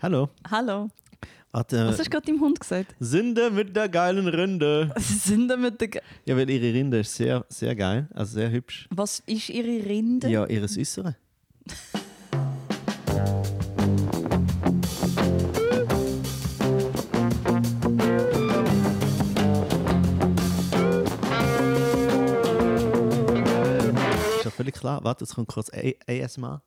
[0.00, 0.28] Hallo.
[0.50, 0.88] Hallo.
[1.50, 2.94] Warte, Was hast du gerade deinem Hund gesagt?
[3.00, 4.92] Sünde mit der geilen Rinde.
[4.98, 5.88] Sind da mit der.
[5.88, 8.86] Ge- Ja, weil ihre Rinde ist sehr, sehr geil, also sehr hübsch.
[8.90, 10.28] Was ist ihre Rinde?
[10.28, 11.16] Ja, ihres Äußere.
[24.36, 25.02] Ist ja völlig klar.
[25.04, 25.70] Warte, jetzt kommt kurz
[26.06, 26.62] ASMR.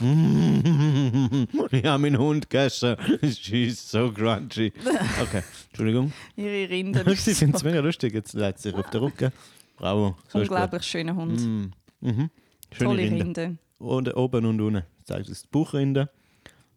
[0.00, 2.96] Ich habe meinen Hund gegessen.
[3.22, 4.72] She's so crunchy.
[5.20, 6.12] Okay, Entschuldigung.
[6.36, 7.04] Ihre Rinde.
[7.16, 8.14] Sie finden es mega lustig.
[8.14, 9.32] Jetzt sie sich auf den Rücken.
[9.76, 10.16] Bravo.
[10.28, 10.38] So.
[10.38, 11.40] Unglaublich schöner Hund.
[11.40, 11.70] Mm.
[12.00, 12.30] Mhm.
[12.72, 13.24] Schöne Tolle Rinde.
[13.24, 13.58] Rinde.
[13.78, 14.82] Und oben und unten.
[15.04, 16.08] Zeigt es die Bauchrinde,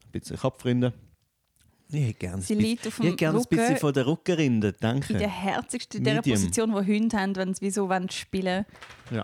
[0.06, 0.94] ein bisschen Kopfrinde.
[1.92, 3.78] Ich hätte gerne Sie ein bisschen, liegt auf dem gerne ein bisschen Rücken.
[3.80, 4.74] von der Rückenrinde.
[4.74, 5.14] Danke.
[5.14, 6.36] In der herzigsten, in der Medium.
[6.36, 8.66] Position, wo Hunde haben, wenn sie wie so wollen spielen
[9.12, 9.24] Ja.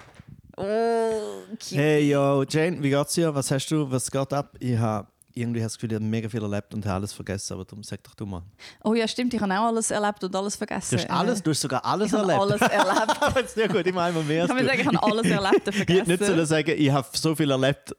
[0.60, 1.78] Oh, cute.
[1.78, 3.34] Hey, yo, Jane, wie geht's dir?
[3.34, 3.90] Was hast du?
[3.90, 4.56] Was geht ab?
[4.60, 7.54] Ich habe irgendwie das Gefühl, ich habe mega viel erlebt und habe alles vergessen.
[7.54, 8.44] Aber darum sag doch du mal.
[8.84, 10.98] oh ja, stimmt, ich habe auch alles erlebt und alles vergessen.
[10.98, 12.52] Du hast alles, du hast sogar alles ich habe erlebt.
[12.52, 13.22] alles erlebt.
[13.22, 14.44] Aber jetzt ja gut, immer einmal mehr.
[14.44, 16.46] Ich kann mir sagen, ich habe alles erlebt und Ich hätte nicht vergessen.
[16.46, 17.96] sagen, ich habe so viel erlebt.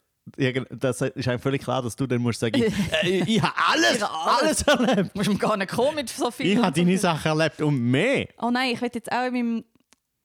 [0.70, 2.62] Das ist eigentlich völlig klar, dass du dann musst sagen,
[3.02, 5.10] äh, ich habe alles, Ich habe alles erlebt.
[5.14, 6.46] Du musst gar nicht kommen mit so viel.
[6.46, 8.28] Ich habe deine Sachen erlebt und mehr.
[8.38, 9.64] Oh nein, ich will jetzt auch in, meinem,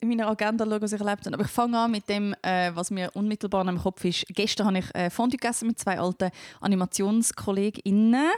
[0.06, 1.36] in meiner Agenda schauen, was ich erlebt habe.
[1.36, 4.26] Aber ich fange an mit dem, äh, was mir unmittelbar im Kopf ist.
[4.30, 8.32] Gestern habe ich äh, Fondue gegessen mit zwei alten AnimationskollegInnen.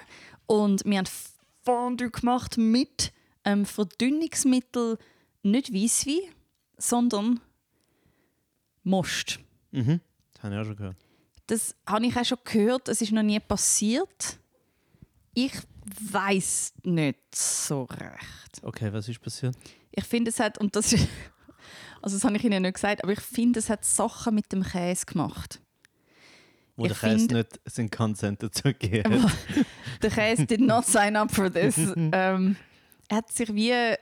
[0.46, 1.08] Und wir haben
[1.64, 3.12] Fondue gemacht mit
[3.44, 4.98] ähm, Verdünnungsmittel,
[5.44, 6.20] nicht Weisswein,
[6.78, 7.40] sondern
[8.84, 9.40] Most.
[9.72, 10.02] Mhm.
[10.34, 10.98] Das habe ich auch schon gehört.
[11.48, 14.40] Das habe ich auch schon gehört, es ist noch nie passiert.
[15.34, 15.54] Ich
[16.12, 18.64] weiß nicht so recht.
[18.64, 19.56] Okay, was ist passiert?
[19.92, 21.08] Ich finde, es hat, und das ist,
[22.02, 24.64] also das habe ich Ihnen nicht gesagt, aber ich finde, es hat Sachen mit dem
[24.64, 25.60] Käse gemacht.
[26.76, 29.32] Wo Ich der Käse find- nicht seinen Consent dazu gegeben hat.
[30.04, 31.76] Der Käse did not sign up for this.
[31.96, 32.56] ähm,
[33.08, 33.96] er hat sich wie ein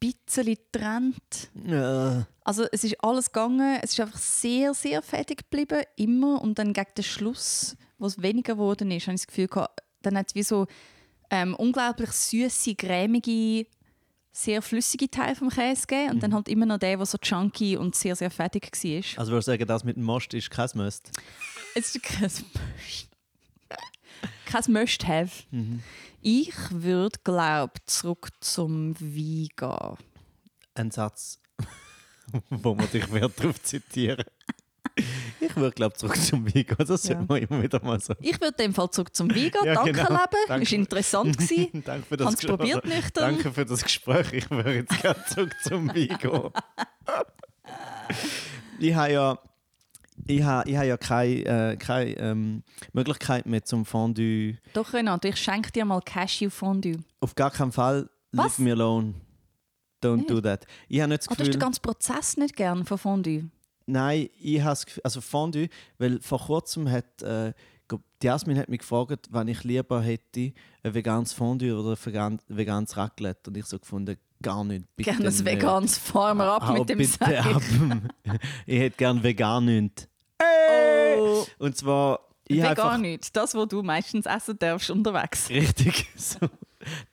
[0.00, 1.50] bisschen getrennt.
[1.66, 2.26] Ja.
[2.42, 6.42] Also es ist alles gegangen, es ist einfach sehr, sehr fettig geblieben, immer.
[6.42, 9.80] Und dann gegen den Schluss, wo es weniger geworden ist, habe ich das Gefühl gehabt,
[10.02, 10.66] dann hat es wie so
[11.30, 13.66] ähm, unglaublich süße, cremige,
[14.34, 16.10] sehr flüssige Teil vom Käse gegeben.
[16.14, 19.20] Und dann halt immer noch der, der so chunky und sehr, sehr fettig war.
[19.20, 21.10] Also würdest du sagen, das mit dem Most ist kein Must?
[21.74, 23.08] Es ist kein Must.
[24.44, 25.30] kein Must-Have.
[26.20, 29.96] Ich würde, glaube zurück zum Wein gehen.
[30.74, 31.38] Ein Satz,
[32.50, 34.24] wo man dich wird darauf zitieren.
[35.46, 36.74] Ich würde, glaube zurück zum Vigo.
[36.76, 37.16] Das Ja.
[37.26, 38.14] sollte immer wieder mal so.
[38.20, 39.50] Ich würde in dem Fall zurück zum gehen.
[39.64, 40.08] Ja, Danke, genau.
[40.10, 40.20] Leben.
[40.48, 40.66] Danke.
[40.66, 41.38] War interessant.
[41.38, 41.82] gewesen.
[41.84, 43.34] Danke für das Hab's probiert nüchtern.
[43.34, 44.32] Danke für das Gespräch.
[44.32, 46.52] Ich würde jetzt gerne zurück zum Vigo.
[48.78, 49.38] ich habe ja,
[50.26, 52.62] ich habe, ich habe ja keine, äh, keine ähm,
[52.92, 54.58] Möglichkeit mehr zum Fondue.
[54.72, 56.98] Doch, Renato, ich schenke dir mal Cashew-Fondue.
[57.20, 58.08] Auf gar keinen Fall.
[58.32, 58.58] Was?
[58.58, 59.14] Leave me alone.
[60.02, 60.30] Don't Nicht?
[60.30, 60.66] do that.
[60.88, 61.52] Ich habe nicht das Oh, du hast Gefühl.
[61.52, 63.44] den ganzen Prozess nicht gern von Fondue.
[63.86, 65.68] Nein, ich habe Gefühl- also Fondue,
[65.98, 67.52] weil vor kurzem hat äh,
[68.22, 70.52] Jasmin hat mich gefragt, wann ich lieber hätte,
[70.82, 74.86] ein veganes Fondue oder ein vegan, veganes Raclette und ich so gefunden, gar nicht.
[74.96, 77.44] Bitte Gerne ein veganes Farmer ab Hau mit dem Sack.
[77.44, 77.62] ab.
[78.66, 80.08] ich hätte gern vegan nicht.
[81.18, 83.36] Oh, Und zwar ich vegan nicht.
[83.36, 85.50] Das, was du meistens essen darfst unterwegs.
[85.50, 86.38] richtig so,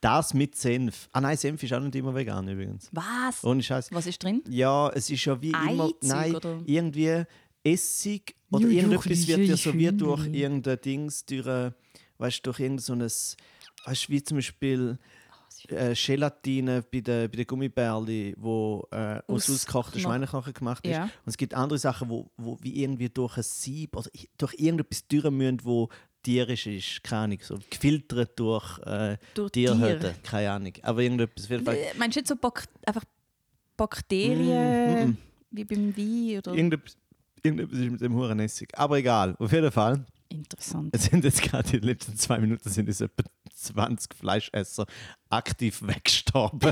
[0.02, 1.10] das mit Senf.
[1.12, 2.90] Ah nein, Senf ist auch nicht immer vegan übrigens.
[2.92, 3.44] Was?
[3.44, 3.92] Ohne Scheiß.
[3.92, 4.42] Was ist drin?
[4.50, 5.86] Ja, es ist ja wie immer.
[5.86, 6.62] Eizeug, Nein, oder?
[6.66, 7.24] irgendwie
[7.64, 11.72] Essig oder Ja, irgendetwas wird ja so wie durch irgendein Dings, durch, äh,
[12.18, 14.98] weißt du, durch irgendein so ein, weißt du, wie zum Beispiel
[15.68, 20.86] äh, Gelatine bei den, bei den Gummibärli, wo äh, aus Aus ausgekochten Kno- Schweineknochen gemacht
[20.88, 20.94] ist.
[20.94, 21.04] Ja.
[21.04, 25.08] Und es gibt andere Sachen, wo, wo wie irgendwie durch ein Sieb oder durch irgendetwas
[25.08, 25.90] durch müssen, wo
[26.24, 30.16] tierisch ist, keine Ahnung, so gefiltert durch, äh, Durch Tierhüte, Tiere.
[30.24, 30.74] keine Ahnung.
[30.84, 31.76] Aber irgendetwas, auf jeden Fall.
[31.76, 33.04] Äh, Meinst du jetzt so Bak einfach
[33.78, 35.18] Bakterien Mm, mm,
[35.52, 36.38] wie beim Wein?
[36.40, 36.54] Oder?
[36.54, 36.98] Irgendetwas,
[37.44, 38.78] irgendetwas ist mit dem Huren Essig.
[38.78, 40.06] Aber egal, auf jeden Fall.
[40.30, 40.96] Interessant.
[40.96, 43.24] Es sind jetzt gerade die letzten zwei Minuten sind es etwa
[43.54, 44.86] 20 Fleischesser
[45.30, 46.72] aktiv weggestorben.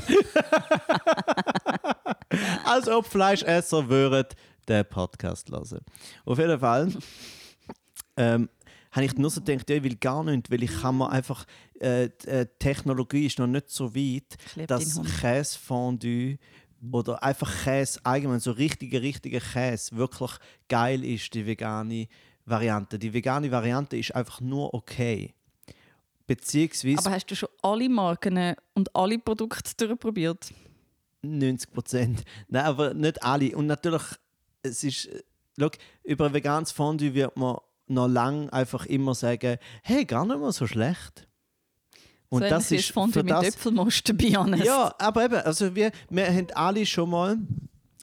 [2.64, 4.26] Als ob Fleischesser würden
[4.68, 5.80] den Podcast hören.
[6.24, 6.90] Auf jeden Fall
[8.16, 8.48] ähm,
[8.92, 11.46] habe ich nur so gedacht, ja, ich will gar nicht, weil ich kann mir einfach,
[11.78, 14.36] äh, die äh, Technologie ist noch nicht so weit,
[14.68, 15.00] dass.
[15.20, 16.38] Käsefondue
[16.92, 20.32] oder einfach Käse allgemein, so richtiger, richtiger Käse wirklich
[20.68, 22.08] geil ist, die vegane
[22.46, 22.98] Variante.
[22.98, 25.34] Die vegane Variante ist einfach nur okay.
[26.26, 30.52] Beziehungsweise Aber hast du schon alle Marken und alle Produkte durchprobiert?
[31.22, 32.24] 90 Prozent.
[32.48, 33.54] Nein, aber nicht alle.
[33.56, 34.02] Und natürlich,
[34.62, 35.22] es ist, äh,
[35.58, 35.70] schau,
[36.04, 37.58] über ein veganes Fondue wird man
[37.90, 41.26] noch lang einfach immer sagen, hey, gar nicht mal so schlecht.
[42.28, 44.64] Und so das ist Fondue für mit das, Äpfelmost, to be honest.
[44.64, 47.38] ja, aber eben, also wir, wir haben alle schon mal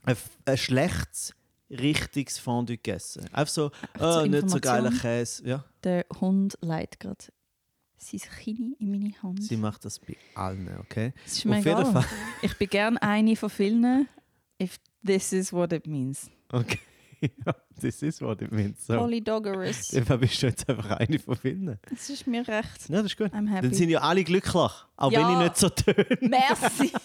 [0.04, 1.34] ein, ein schlechtes,
[1.70, 3.26] richtiges Fondue gegessen.
[3.32, 4.92] Einfach so, zur oh, nicht so geiler.
[4.92, 5.48] Käse.
[5.48, 7.26] Ja, Der Hund leitet gerade
[7.98, 9.44] sein Kinn in meine Hand.
[9.44, 11.14] sie macht das bei allen, okay?
[11.24, 11.92] Das ist mir Auf jeden.
[11.94, 12.06] Fall.
[12.42, 14.08] Ich bin gerne eine von vielen.
[14.62, 16.30] If this is what it means.
[16.52, 16.80] Okay,
[17.22, 18.74] ja, das ist was ich meine.
[18.78, 18.98] So.
[18.98, 19.88] Polydoggerous.
[20.08, 21.80] Dann bist du jetzt einfach eine von vielen.
[21.90, 22.90] Das ist mir recht.
[22.90, 23.32] Ja, das ist gut.
[23.34, 23.68] I'm happy.
[23.68, 24.54] Dann sind ja alle glücklich,
[24.96, 25.28] auch Ja.
[25.28, 26.06] wenn ich nicht so töne.
[26.22, 26.92] Merci.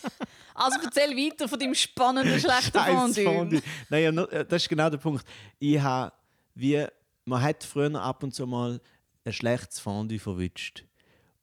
[0.54, 3.24] Also erzähl weiter von deinem spannenden, schlechten Fondue.
[3.24, 3.62] Fondue.
[3.88, 5.24] Nein, ja, das ist genau der Punkt.
[5.58, 6.12] Ich habe,
[6.54, 6.84] wie,
[7.24, 8.78] man hat früher ab und zu mal
[9.24, 10.84] ein schlechtes Fondue verwünscht.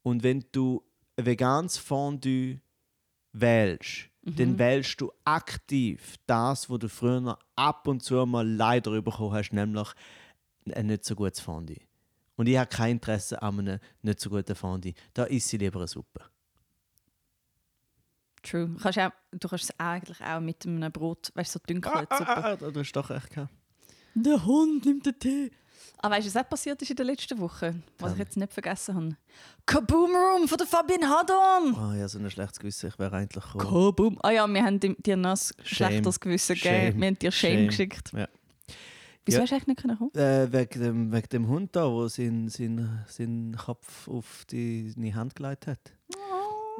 [0.03, 0.83] Und wenn du
[1.17, 2.59] ein veganes Fondue
[3.33, 4.35] wählst, Mhm.
[4.35, 9.51] dann wählst du aktiv das, was du früher ab und zu mal leider bekommen hast,
[9.51, 9.89] nämlich
[10.73, 11.77] ein nicht so gutes Fondue.
[12.35, 14.93] Und ich habe kein Interesse an einem nicht so guten Fondue.
[15.13, 16.21] Da isst ich lieber eine Suppe.
[18.43, 18.75] True.
[18.81, 21.91] Kannst auch, du kannst es eigentlich auch mit einem Brot, weißt du, so dünkel.
[21.91, 23.53] Ah, ah, ah, ah, du hast doch recht gehabt.
[24.15, 25.51] Der Hund nimmt den Tee.
[25.99, 27.75] Aber weißt du, was auch passiert ist in der letzten Woche?
[27.99, 29.17] Was ich Tell jetzt nicht vergessen habe.
[29.65, 31.73] Kaboom Room von der Fabian Hadon!
[31.75, 32.89] Oh, ja, so ein schlechtes Gewissen.
[32.89, 33.65] Ich wäre eigentlich gekommen.
[33.65, 34.17] Kaboom!
[34.23, 36.75] Ah ja, wir haben dir- noch ein schlechteres Gewissen gegeben.
[36.91, 36.99] Shame.
[37.01, 37.67] Wir haben dir Shame, Shame.
[37.67, 38.11] geschickt.
[38.13, 38.27] Ja.
[39.25, 39.41] Wieso Ja.
[39.43, 40.15] hast du eigentlich nicht kommen?
[40.15, 45.13] Äh, wegen, dem, wegen dem Hund da, der seinen sein, sein Kopf auf die, deine
[45.13, 45.79] Hand gelegt hat.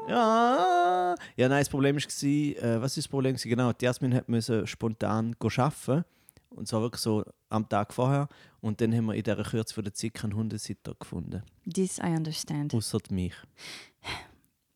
[0.07, 3.35] Ja, ja nein, das Problem war, äh, was ist das Problem?
[3.35, 6.05] Genau, die Jasmin hat müssen spontan arbeiten
[6.49, 8.27] und zwar wirklich so am Tag vorher.
[8.61, 12.07] Und dann haben wir in dieser Kürze von der Zeit keinen Hundesitter gefunden, This I
[12.15, 12.73] understand.
[12.73, 13.33] außer mich.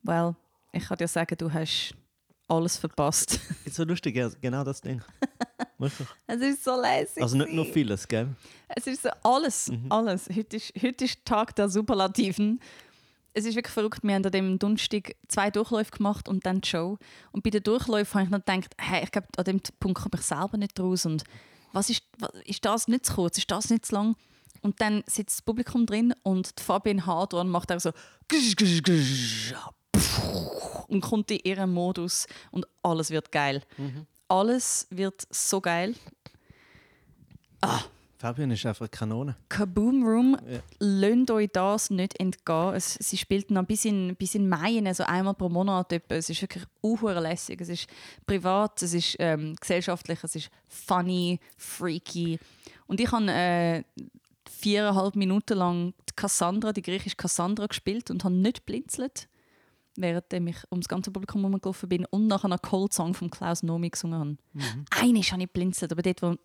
[0.04, 0.36] Well,
[0.72, 1.96] ich kann dir sagen, du hast
[2.48, 3.40] alles verpasst.
[3.66, 5.02] Ist so lustig, genau das Ding.
[5.78, 6.08] Wirklich.
[6.28, 7.22] es ist so lässig.
[7.22, 8.30] Also nicht nur vieles, gell?
[8.70, 10.30] Es ist so alles, alles.
[10.30, 12.60] Heute ist, heute ist Tag der Superlativen.
[13.34, 14.04] Es ist wirklich verrückt.
[14.04, 17.00] Wir haben an dem Donnerstag zwei Durchläufe gemacht und dann die Show.
[17.32, 20.12] Und bei den Durchläufen habe ich noch gedacht, hey, ich glaube, an dem Punkt komme
[20.16, 21.06] ich selber nicht raus.
[21.08, 21.24] Und
[21.74, 22.04] was ist,
[22.46, 23.38] ist das nicht zu kurz?
[23.38, 24.16] Ist das nicht zu lang?
[24.62, 27.92] Und dann sitzt das Publikum drin und die Fabian Hardorn macht auch so
[30.88, 33.64] und kommt in ihren Modus und alles wird geil.
[34.30, 35.96] Alles wird so geil.
[38.24, 39.36] Fabian ist einfach Kanone.
[39.50, 40.60] Kaboom Room, Ja.
[40.80, 42.74] lasst euch das nicht entgehen.
[42.74, 45.92] Es, sie spielt noch bis in, bis in Mai, also einmal pro Monat.
[45.92, 46.16] Etwa.
[46.16, 46.64] Es ist wirklich
[47.20, 47.60] lässig.
[47.60, 47.88] Es ist
[48.26, 52.40] privat, es ist ähm, gesellschaftlich, es ist funny, freaky.
[52.88, 53.84] Und ich habe äh,
[54.50, 59.28] viereinhalb Minuten lang die Cassandra, die griechische Cassandra, gespielt und habe nicht blinzelt,
[59.98, 63.90] während ich ums ganze Publikum herumgelaufen bin und nachher einen Cold Song von Klaus Nomi
[63.90, 64.38] gesungen habe.
[64.54, 64.86] Mhm.
[64.92, 66.38] Einmal habe ich blinzelt, aber dort, wo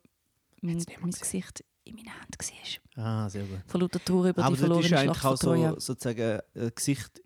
[0.60, 1.10] mein, mein?
[1.10, 3.04] Gesicht in meinen Händen war.
[3.04, 3.60] Ah, sehr gut.
[3.66, 5.70] Von lauter Trauer über Aber die das verlorene ist Schlacht eigentlich von auch Troja.
[5.74, 7.22] so, sozusagen äh, Gesicht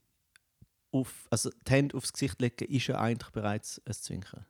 [0.91, 4.47] auf, also die Hände aufs Gesicht legen, ist ja eigentlich bereits ein Zwinkern.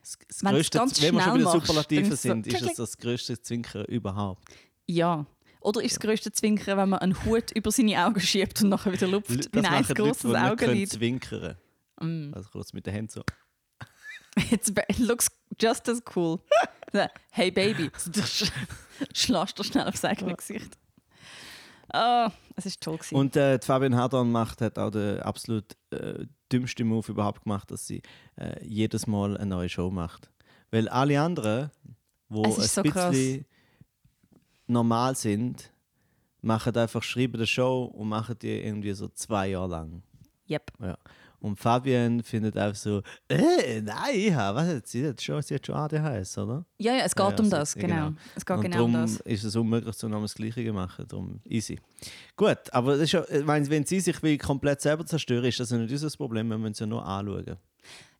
[0.00, 2.98] Das, das ganz wenn wir schon machst, Superlativen dann ist so sind, ist es das
[2.98, 4.42] grösste Zwinkern überhaupt.
[4.86, 5.26] Ja.
[5.60, 8.92] Oder ist das grösste Zwinkern, wenn man einen Hut über seine Augen schiebt und nachher
[8.92, 9.54] wieder lupft?
[9.54, 10.90] Das Wie ein grosses Augenlid.
[10.90, 11.56] zwinkern
[12.02, 12.32] Mm.
[12.34, 13.22] Also kurz mit den Händen so.
[14.50, 15.28] It's, it looks
[15.60, 16.40] just as cool.
[17.30, 17.90] Hey Baby.
[19.14, 20.76] Schlägst du schnell aufs eigene Gesicht.
[21.90, 23.14] Ah, es ist toll gewesen.
[23.14, 27.86] Und äh, Fabian Hardorn macht, hat auch den absolut äh, dümmsten Move überhaupt gemacht, dass
[27.86, 28.02] sie
[28.36, 30.30] äh, jedes Mal eine neue Show macht.
[30.70, 31.70] Weil alle anderen,
[32.28, 33.46] die Es ein so bisschen
[34.66, 35.72] normal sind,
[36.40, 40.02] machen einfach, schreiben eine Show und machen die irgendwie so zwei Jahre lang.
[40.48, 40.72] Yep.
[40.80, 40.98] Ja.
[41.42, 45.56] Und Fabian findet einfach so, äh, nein, ich habe, was hat sie jetzt schon, sie
[45.56, 46.64] hat schon ADHS, oder?
[46.78, 47.86] Ja, ja, es geht Ja, um das, genau.
[47.88, 48.12] genau.
[48.36, 49.20] Es geht und genau um darum das.
[49.20, 51.04] ist es unmöglich, zu noch das Gleiche zu machen.
[51.08, 51.80] Darum easy.
[52.36, 55.70] Gut, aber das ist ja, meine, wenn sie sich will komplett selber zerstören, ist das
[55.70, 57.56] ja nicht unser Problem, wir müssen es ja nur anschauen.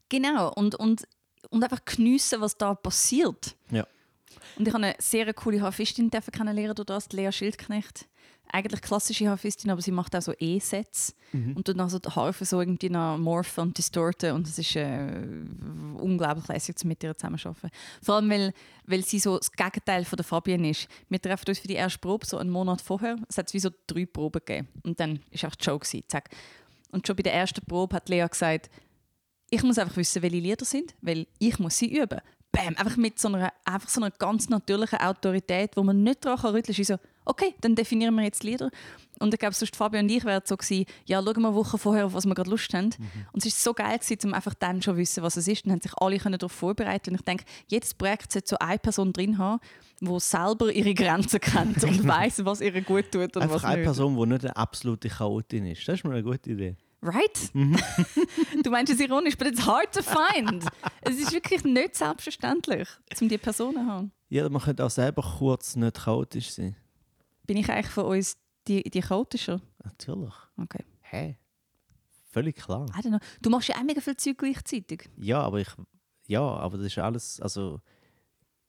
[0.09, 1.05] Genau, und, und,
[1.51, 3.55] und einfach geniessen, was da passiert.
[3.71, 3.87] Ja.
[4.59, 8.09] Und ich habe eine sehr coole Harfistin kennenlernen durch das, Lea Schildknecht.
[8.55, 12.45] Eigentlich klassische Harfistin, aber sie macht auch so E-Sets und tut dann so die Harfe
[12.45, 15.25] so irgendwie noch morphen und distorten und es ist äh,
[15.99, 17.71] unglaublich lässig, mit ihr zusammenzuarbeiten.
[18.03, 18.53] Vor allem, weil,
[18.85, 20.87] weil sie so das Gegenteil von der Fabian ist.
[21.09, 23.17] Wir treffen uns für die erste Probe so einen Monat vorher.
[23.27, 25.79] Es hat wie so drei Proben gegeben und dann war auch die Show.
[25.79, 26.29] Gewesen, zack.
[26.91, 28.71] Und schon bei der ersten Probe hat Lea gesagt,
[29.49, 32.21] ich muss einfach wissen, welche Lieder sind, weil ich muss sie üben.
[32.53, 36.55] Bam, einfach mit so einer, einfach so einer ganz natürlichen Autorität, wo man nicht daran
[36.55, 36.85] rütteln kann.
[36.85, 38.71] So, okay, dann definieren wir jetzt Lieder.
[39.19, 41.79] Und ich glaube, sonst Fabio und ich wären so gewesen, ja, schauen wir eine Woche
[41.79, 42.91] vorher, auf was wir gerade Lust haben.
[43.33, 45.65] Und es war so geil, gewesen, um einfach dann schon wissen, was es ist.
[45.65, 48.79] Dann haben sich alle können darauf vorbereiten Und ich denke, jedes Projekt sollte so eine
[48.79, 49.61] Person drin haben,
[50.01, 53.77] die selber ihre Grenzen kennt und weiß, was ihr gut tut und Einfach was eine
[53.77, 53.85] nicht.
[53.85, 55.87] Person, die nicht eine absolute Chaotin ist.
[55.87, 56.77] Das ist mal eine gute Idee.
[57.05, 57.51] Right?
[58.63, 60.65] du meinst es ironisch, but it's hard to find.
[61.03, 62.89] es ist wirklich nicht selbstverständlich,
[63.21, 64.13] um diese Personen zu haben.
[64.29, 66.77] Ja, man könnte auch selber kurz nicht chaotisch sein.
[67.47, 68.37] Bin ich eigentlich von uns
[68.69, 69.61] die, die chaotischer?
[69.85, 70.35] Natürlich.
[70.57, 70.85] Okay.
[71.01, 71.37] Hä?
[72.31, 72.87] Völlig klar.
[73.43, 75.09] Du machst ja auch mega viel Zeug gleichzeitig.
[75.19, 75.69] Ja, aber ich.
[76.29, 77.41] Ja, aber das ist alles.
[77.41, 77.81] Also.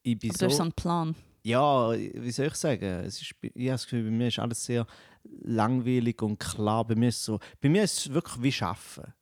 [0.01, 0.63] Ich bin Aber du hast so so.
[0.63, 1.15] einen Plan.
[1.43, 2.83] Ja, wie soll ich sagen?
[3.05, 4.85] Es ist, ich habe das Gefühl, bei mir ist alles sehr
[5.23, 6.85] langweilig und klar.
[6.85, 7.39] Bei mir ist es so.
[7.61, 9.13] Bei mir ist es wirklich wie Schaffen.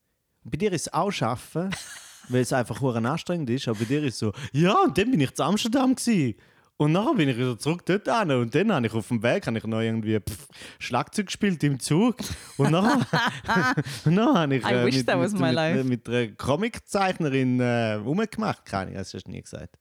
[0.43, 1.70] Und bei dir ist es auch Schaffen,
[2.29, 3.67] weil es einfach anstrengend ist.
[3.67, 6.36] Aber bei dir ist es so, ja, und dann bin ich zu Amsterdam gewesen.
[6.81, 8.31] Und nachher bin ich wieder zurück dort hin.
[8.31, 10.47] Und dann habe ich auf dem Weg habe ich noch irgendwie pff,
[10.79, 12.15] Schlagzeug gespielt im Zug.
[12.57, 13.05] Und nachher,
[14.05, 18.65] und nachher habe ich wish mit, mit, mit, mit, einer Comiczeichnerin äh, rumgemacht.
[18.65, 19.77] Keine das hast du nie gesagt.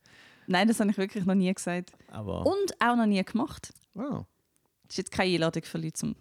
[0.46, 1.92] Nein, das habe ich wirklich noch nie gesagt.
[2.08, 3.72] Aber, Und auch noch nie gemacht.
[3.94, 4.26] oh.
[4.82, 6.16] Das ist jetzt keine Einladung für Leute, um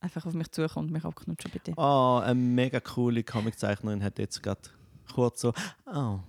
[0.00, 1.74] einfach auf mich zukommen und mich abknutschen, bitte.
[1.76, 4.62] Oh, eine mega coole Comiczeichnerin hat jetzt gerade
[5.12, 5.52] kurz so.
[5.84, 6.20] Oh.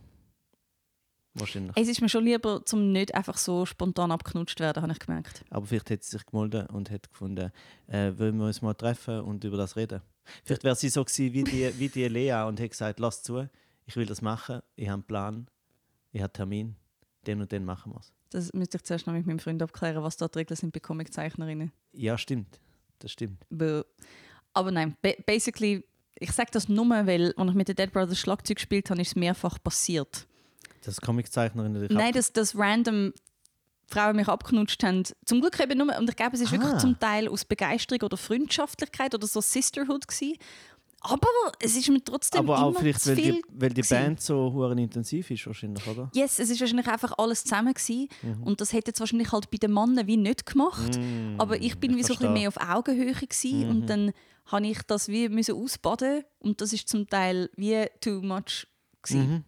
[1.35, 1.75] Wahrscheinlich.
[1.75, 5.43] Es ist mir schon lieber, zum nicht einfach so spontan abknutscht werden, habe ich gemerkt.
[5.49, 7.51] Aber vielleicht hat sie sich gemeldet und hat gefunden,
[7.87, 10.01] äh, wollen wir uns mal treffen und über das reden.
[10.45, 13.47] Vielleicht wäre sie so gewesen wie die, wie die Lea und hat gesagt, lass zu,
[13.85, 15.47] ich will das machen, ich habe einen Plan,
[16.13, 16.75] ich habe einen Termin,
[17.27, 18.13] den und den machen wir es.
[18.29, 20.79] Das müsste ich zuerst noch mit meinem Freund abklären, was da die Regeln sind bei
[20.79, 21.71] Comiczeichnerinnen.
[21.91, 22.59] Ja, stimmt.
[22.99, 23.45] Das stimmt.
[24.53, 28.19] Aber nein, ba basically, ich sage das nur, weil, als ich mit den Dead Brothers
[28.19, 30.27] Schlagzeug gespielt habe, ist es mehrfach passiert.
[30.85, 33.13] Das Comiczeichnerin, dich Nein, dass, dass random
[33.87, 35.03] Frauen mich abknutscht haben.
[35.25, 36.51] Zum Glück eben nur, und ich glaube, es ist Ah.
[36.53, 40.37] wirklich zum Teil aus Begeisterung oder Freundschaftlichkeit oder so Sisterhood gewesen.
[41.01, 41.27] Aber
[41.59, 43.83] es ist mir trotzdem Aber auch immer vielleicht, zu weil viel die, weil die.
[43.83, 46.09] Band so hure intensiv ist, wahrscheinlich, oder?
[46.15, 48.07] Yes, es ist wahrscheinlich einfach alles zusammen gewesen.
[48.23, 48.41] Mhm.
[48.43, 50.97] und das hätte jetzt wahrscheinlich halt bei den Männern wie nicht gemacht.
[50.97, 53.59] Mm, Aber ich bin wie so ein bisschen mehr auf Augenhöhe gewesen.
[53.65, 53.69] Mhm.
[53.69, 54.11] und dann
[54.47, 58.65] habe ich das wie müssen ausbaden und das ist zum Teil wie too much
[59.03, 59.45] gewesen.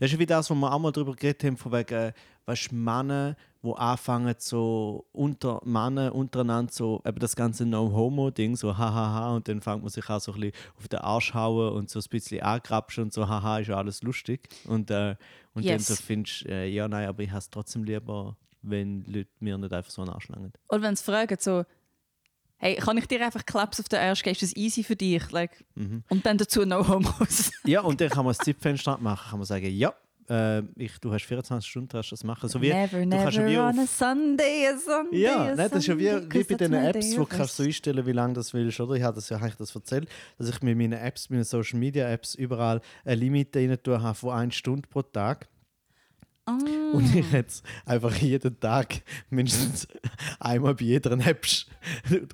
[0.00, 2.12] Das ist wie das, wo wir auch mal darüber geredet haben, von wegen,
[2.46, 9.34] weißt, Männer, die anfangen, so unter Männer untereinander so, eben das ganze No-Homo-Ding, so hahaha,
[9.34, 11.98] und dann fängt man sich auch so ein bisschen auf den Arsch hauen und so
[11.98, 14.48] ein bisschen angrapschen und so, haha, ist ja alles lustig.
[14.66, 15.16] Und, äh,
[15.54, 15.86] und Yes.
[15.86, 19.28] dann so findest du, äh, ja, nein, aber ich habe es trotzdem lieber, wenn Leute
[19.40, 20.52] mir nicht einfach so einen Arsch langen.
[20.68, 21.64] Und wenn sie fragen, so,
[22.58, 24.32] hey, kann ich dir einfach Klaps auf den Arsch geben?
[24.34, 25.30] Ist das easy für dich?
[25.30, 26.02] Like, Mhm.
[26.08, 27.50] Und dann dazu no homos.
[27.64, 29.94] Ja, und dann kann man das Zeitfenster machen, kann man sagen, ja,
[30.28, 32.48] äh, ich, du hast 24 Stunden, kannst das machen.
[32.50, 35.36] So wie, never, du kannst ja wie never on auf- a Sunday, a Sunday, Ja,
[35.52, 37.62] a nein, das ist ja wie, wie bei diesen my Apps, wo of kannst du
[37.62, 38.94] so einstellen, wie lange das willst, oder?
[38.94, 42.08] Ich habe das ja eigentlich das erzählt, dass ich mit meinen Apps, meinen Social Media
[42.10, 45.48] Apps überall eine Limite rein habe von 1 Stunde pro Tag.
[46.48, 46.56] Ah.
[46.94, 49.86] Und ich jetzt einfach jeden Tag mindestens
[50.40, 51.46] einmal bei jeder App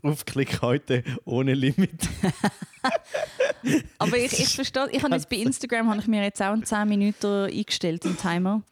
[0.00, 2.08] draufklicke heute ohne Limit.
[3.98, 6.64] Aber ich, ich verstehe, ich habe jetzt bei Instagram habe ich mir jetzt auch einen
[6.64, 8.62] 10 Minuten eingestellt, einen Timer.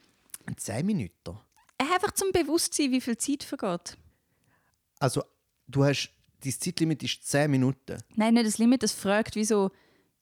[0.56, 1.38] 10 Minuten.
[1.78, 3.96] Äh, Einfach zum Bewusstsein, wie viel Zeit vergeht.
[5.00, 5.24] Also,
[5.66, 6.10] du hast,
[6.44, 7.98] dein Zeitlimit ist 10 Minuten.
[8.14, 9.72] Nein, nicht das Limit, es fragt, wieso,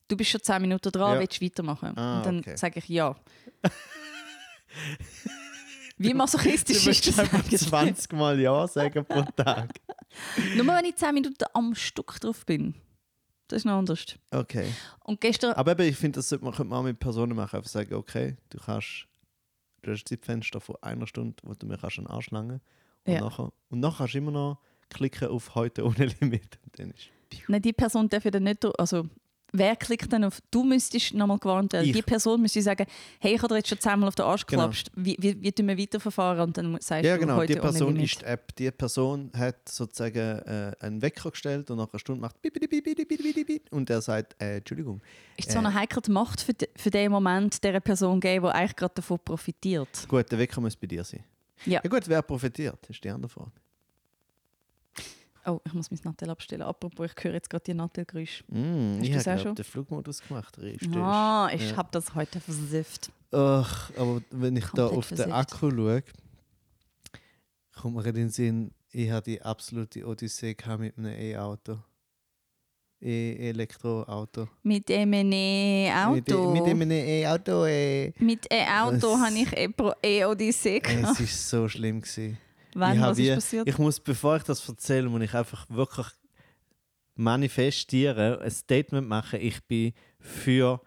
[0.08, 1.20] du bist schon 10 Minuten dran, Ja.
[1.20, 1.96] willst du weitermachen?
[1.98, 2.56] Ah, Und dann okay.
[2.56, 3.14] sage ich ja.
[5.98, 7.60] Wie masochistisch Du ist das eigentlich?
[7.60, 9.70] 20 Mal Ja sagen pro Tag.
[10.56, 12.74] Nur wenn ich 10 Minuten am Stück drauf bin.
[13.48, 14.04] Das ist noch anders.
[14.30, 14.72] Okay.
[15.04, 17.56] Und gestern, Aber eben, ich finde, das sollte man, könnte man auch mit Personen machen.
[17.56, 19.06] Einfach sagen, okay, du kannst,
[19.82, 22.60] du hast ein Zeitfenster von einer Stunde, wo du mir kannst einen Arsch langen
[23.04, 23.20] und, Ja.
[23.20, 24.58] nachher, und nachher kannst du immer noch
[24.88, 26.58] klicken auf heute ohne Limit.
[26.64, 27.10] Und dann ist
[27.48, 29.08] nein, die Person darf ja dann nicht, also
[29.52, 31.86] wer klickt dann auf, du müsstest nochmal gewarnt werden.
[31.86, 31.92] Ich.
[31.92, 32.86] Die Person müsste sagen,
[33.18, 34.62] hey, ich habe dir jetzt schon zehnmal auf den Arsch Genau.
[34.62, 36.48] geklapst, wie, wie, wie tun wir weiterverfahren?
[36.48, 38.54] Und dann sagst ja, du genau, heute die Person ist die App.
[38.56, 42.70] Die Person hat sozusagen äh, einen Wecker gestellt und nach einer Stunde macht bip, bip,
[42.70, 45.00] bip, und der sagt, äh, Entschuldigung.
[45.36, 48.94] Ist so eine heikle Macht für, für den Moment dieser Person geben, die eigentlich gerade
[48.94, 50.06] davon profitiert.
[50.08, 51.24] Gut, der Wecker muss bei dir sein.
[51.66, 51.80] Ja.
[51.82, 53.52] ja gut, wer profitiert, ist die andere Frage.
[55.46, 56.62] Oh, ich muss mein Nattel abstellen.
[56.62, 58.44] Apropos, ich höre jetzt gerade die Nattelgeräusche.
[58.48, 59.54] Mm, Hast ich du's auch habe schon?
[59.54, 60.58] den Flugmodus gemacht.
[60.58, 60.94] Richtig.
[60.96, 61.76] Ah, ich Ja.
[61.76, 63.10] habe das heute versifft.
[63.32, 65.36] Ach, aber wenn ich da Komplett auf den versifft.
[65.36, 66.02] Akku schaue,
[67.80, 71.78] kommt mir in den Sinn, ich hatte die absolute Odyssee mit einem E-Auto.
[73.02, 74.48] E-Elektroauto.
[74.62, 76.12] Mit dem E-Auto.
[76.14, 77.64] Mit, de- mit dem E-Auto.
[77.64, 78.12] Äh.
[78.18, 81.18] Mit E-Auto habe ich E-Pro- E-Odyssee gehabt.
[81.20, 82.00] Es war so schlimm.
[82.02, 82.36] Gewesen.
[82.74, 83.68] Wann, ich, was ist wie- passiert?
[83.68, 86.06] ich muss, bevor ich das erzähle, muss ich einfach wirklich
[87.14, 89.40] manifestieren, ein Statement machen.
[89.42, 90.80] Ich bin für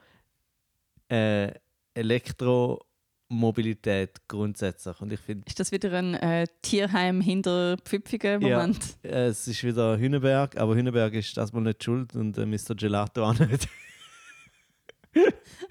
[1.10, 1.52] äh,
[1.94, 5.00] Elektromobilität grundsätzlich.
[5.02, 8.80] Und ich finde, ist das wieder ein äh, Tierheim hinter Pfüpfigen Moment?
[9.04, 12.76] äh, es ist wieder Hüneberg, aber Hüneberg ist das mal nicht schuld und äh, Mr.
[12.76, 13.68] Gelato auch nicht.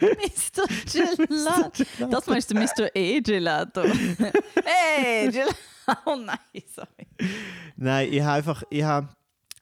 [0.00, 0.66] Mr.
[1.26, 1.84] Gelato.
[2.10, 2.94] Das meinst du Mr.
[2.94, 3.20] E.
[3.20, 3.82] Gelato.
[4.64, 5.54] hey, Gelato.
[6.06, 6.38] Oh nein,
[6.74, 7.06] sorry.
[7.76, 9.08] Nein, ich habe einfach, ich habe,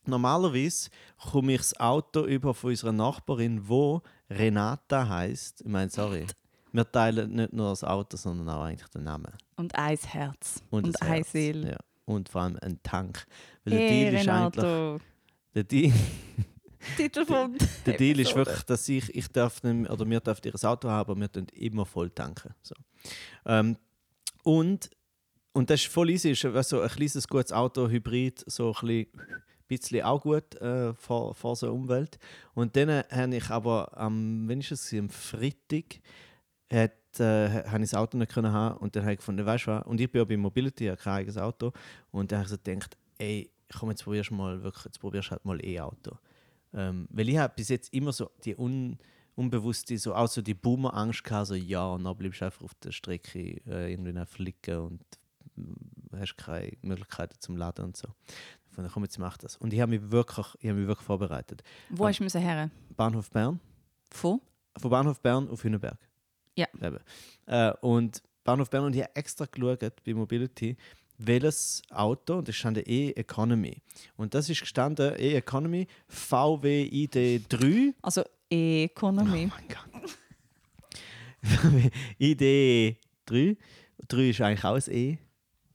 [0.07, 0.91] normalerweise
[1.31, 5.63] komme ich das Auto über von unserer Nachbarin, wo Renata heißt.
[5.63, 6.27] Ich meine, sorry,
[6.73, 9.33] wir teilen nicht nur das Auto, sondern auch eigentlich den Namen.
[9.57, 10.63] Und ein Herz.
[10.71, 11.25] Und, Und, ein.
[11.25, 11.71] Seele.
[11.73, 11.77] Ja.
[12.05, 13.25] Und vor allem ein Tank.
[13.65, 15.01] Weil der Hey, Deal ist eigentlich, Renato.
[15.55, 15.93] der Deal,
[16.97, 20.65] Titel von der Deal ist wirklich, dass ich, ich darf nicht, oder wir dürfen ihr
[20.69, 22.55] Auto haben, aber wir tun immer voll tanken.
[22.63, 22.75] So.
[23.47, 23.77] Ähm,
[24.43, 24.91] und,
[25.53, 28.73] und das ist voll easy, ist weißt, so ein kleines, gutes Auto, Hybrid, so ein
[28.73, 29.07] bisschen,
[29.69, 32.19] bisschen auch gut äh, vor, vor so Umwelt.
[32.55, 36.01] Und dann äh, habe ich aber am, wenn ist es, am Freitag,
[36.73, 39.67] hat, äh, habe ich das Auto nicht können haben und dann habe ich gefunden, weißt
[39.67, 41.73] du was, und ich bin ja bei Mobility, ich habe kein eigenes Auto
[42.11, 45.29] und dann habe ich so gedacht, ey, komm, jetzt probierst du mal wirklich, jetzt probierst
[45.29, 46.17] du halt mal E-Auto.
[46.73, 48.99] Ähm, weil ich habe bis jetzt immer so die un,
[49.35, 52.75] unbewusste, so auch so die Boomer-Angst gehabt, so ja, und dann bleibst du einfach auf
[52.75, 55.03] der Strecke äh, irgendwie flicken und
[55.57, 58.09] äh, hast keine Möglichkeiten zum Laden und so.
[58.71, 59.57] Von komm, jetzt mach das.
[59.57, 61.63] Und ich habe mich wirklich, ich habe mich wirklich vorbereitet.
[61.89, 62.71] Wo hast du müssen her?
[62.97, 63.59] Bahnhof Bern,
[64.11, 64.41] Von?
[64.77, 65.99] von Bahnhof Bern auf Hüneberg.
[66.57, 66.67] Ja.
[67.47, 70.77] Äh, und Bahnhof Bern und ich habe extra geschaut bei Mobility,
[71.27, 73.83] welches Auto, und das stand E-Economy.
[74.17, 77.95] Und das ist gestanden, E-Economy, VW ID3.
[78.03, 79.51] Also Economy.
[79.51, 80.17] Oh mein Gott.
[82.21, 83.57] ID3.
[84.09, 85.19] 3 ist eigentlich auch ein E,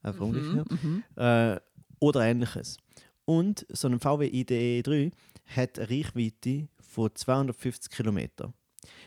[0.01, 0.67] einfach umgekehrt.
[0.71, 1.03] Mhm.
[1.15, 1.59] Äh,
[1.99, 2.77] oder ähnliches.
[3.25, 5.11] Und so ein VW ID3
[5.55, 8.53] hat eine Reichweite von 250 Kilometer.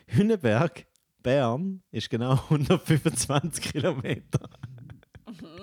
[0.07, 0.87] Hüneberg,
[1.23, 4.49] Bern, ist genau 125 Kilometer.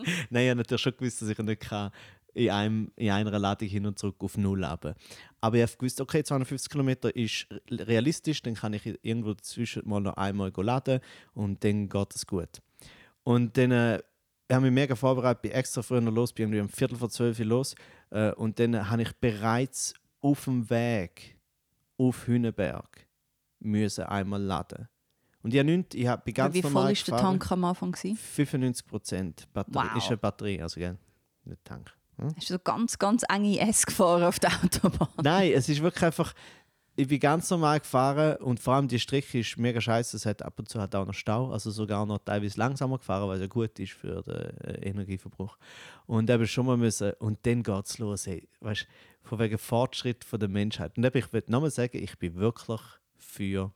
[0.30, 1.92] Nein, ich habe natürlich schon gewusst, dass ich nicht kann
[2.34, 4.94] in, einem, in einer Ladung hin und zurück auf Null haben.
[5.42, 10.02] Aber ich habe gewusst, okay, 250 Kilometer ist realistisch, dann kann ich irgendwo dazwischen mal
[10.02, 11.00] noch einmal laden
[11.34, 12.62] und dann geht es gut.
[13.24, 14.02] Und dann äh,
[14.48, 17.40] ich habe mich mega vorbereitet, bin extra früher los, bin irgendwie um Viertel vor zwölf
[17.40, 17.74] los.
[18.12, 21.36] Äh, und dann habe ich bereits auf dem Weg
[21.98, 23.08] auf Hüneberg
[23.60, 24.88] müssen einmal laden.
[25.46, 27.40] Und ich habe nichts, ich habe ganz Wie voll normal ist der gefahren.
[27.40, 27.92] Tank am Anfang?
[27.92, 28.18] Gewesen?
[28.18, 29.76] 95 Prozent Batterie.
[29.76, 29.98] Wow.
[29.98, 30.98] Ist eine Batterie, also gell?
[31.44, 31.94] Nicht Tank.
[32.18, 32.34] Hm?
[32.36, 35.10] Hast du so ganz, ganz enge S gefahren auf der Autobahn?
[35.22, 36.34] Nein, es ist wirklich einfach.
[36.96, 40.18] Ich bin ganz normal gefahren und vor allem die Strecke ist mega scheiße.
[40.18, 43.30] Es hat ab und zu hat auch noch Stau, also sogar noch teilweise langsamer gefahren,
[43.30, 45.60] weil es ja gut ist für den äh, Energieverbrauch.
[46.08, 48.88] Und eben schon mal müssen, und dann geht es los, ey, weißt,
[49.22, 50.98] von wegen Fortschritt von der Menschheit.
[50.98, 52.82] Und eben, ich will nochmal sagen, ich bin wirklich
[53.20, 53.72] für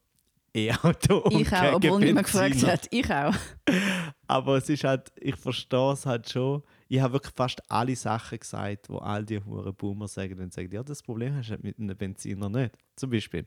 [0.53, 2.87] E-Auto Ich auch, obwohl niemand gefragt hat.
[2.91, 3.35] Ich auch.
[4.27, 6.63] Aber es ist halt, ich verstehe es halt schon.
[6.87, 10.71] Ich habe wirklich fast alle Sachen gesagt, wo all die huren Boomer sagen und sagen,
[10.71, 12.71] ja, das Problem hast du halt mit einem Benziner nicht.
[12.95, 13.45] Zum Beispiel,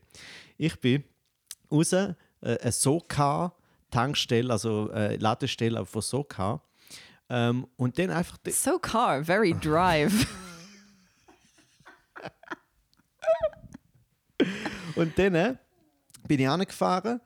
[0.57, 1.03] ich bin
[1.71, 3.53] raus, äh, eine Soka
[3.91, 6.61] Tankstelle, also äh, Ladestelle von Soka.
[7.29, 10.25] Ähm, und dann einfach, de- So car, very drive.
[14.95, 15.55] Und dann äh,
[16.27, 17.19] bin ich angefahren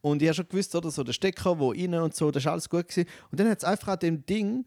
[0.00, 2.52] und ich habe schon gewusst, oder so der Stecker, wo rein und so, das war
[2.52, 2.88] alles gut.
[2.88, 3.08] Gewesen.
[3.30, 4.64] Und dann hat es einfach an dem Ding,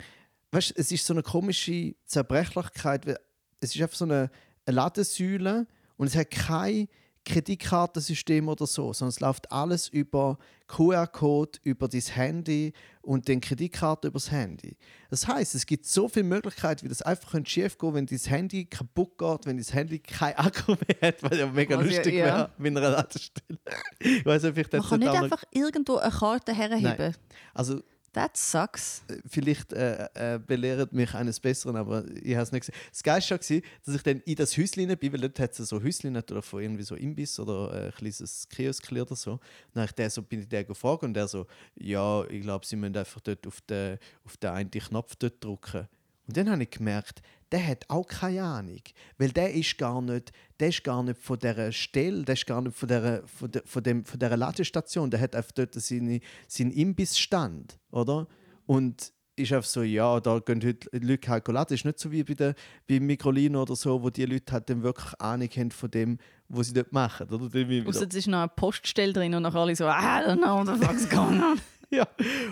[0.52, 3.19] weißt es ist so eine komische Zerbrechlichkeit.
[3.60, 4.32] Es ist einfach so eine,
[4.65, 6.88] eine Ladesäule und es hat kein
[7.28, 10.38] Kreditkartensystem oder so, sondern es läuft alles über
[10.68, 14.78] QR-Code, über dein Handy und dann Kreditkarte übers Handy.
[15.10, 18.66] Das heißt, es gibt so viele Möglichkeiten, wie das einfach schief gehen wenn dein Handy
[18.66, 22.26] kaputt geht, wenn dein Handy kein Akku mehr hat, weil ja mega ja- lustig ja.
[22.26, 23.60] wäre mit einer Ladestelle.
[24.00, 27.13] ich weiß nicht, Man kann nicht einfach irgendwo eine Karte herheben.
[27.54, 27.82] Also
[28.17, 29.03] That sucks.
[29.30, 32.75] vielleicht äh, äh, belehrt mich eines Besseren, aber ich habe es nicht gesehen.
[32.89, 35.84] Das Geilste war, dass ich dann in das Häuschen bin, weil dort hat es so
[35.84, 39.39] Häuschen oder von irgendwie so Imbiss oder äh, ein kleines Kiosk oder so.
[39.71, 42.75] Dann ich den so, bin ich den gefragt und der so, ja, ich glaube, sie
[42.75, 45.88] müssen einfach dort auf den, auf den einen Knopf dort drücken.
[46.27, 48.81] Und dann habe ich gemerkt, der hat auch keine Ahnung,
[49.17, 52.62] weil der ist gar nicht, der ist gar nicht von dieser Stelle, der ist gar
[52.62, 56.19] nicht von dieser, von der, von dem, von dieser Ladestation, der hat einfach dort seine,
[56.47, 58.27] seinen Imbissstand, oder?
[58.65, 61.67] Und ist einfach so, ja, da gehen heute Leute halt laden.
[61.69, 62.55] Das ist nicht so wie bei, der,
[62.88, 66.17] bei Microlino oder so, wo die Leute halt dann wirklich Ahnung haben von dem,
[66.49, 67.29] was sie dort machen.
[67.29, 67.45] Oder?
[67.88, 70.67] Außer es ist noch eine Poststelle drin und nachher alle so, I don't know what
[70.67, 71.62] the fuck's going on.
[71.91, 72.08] ja,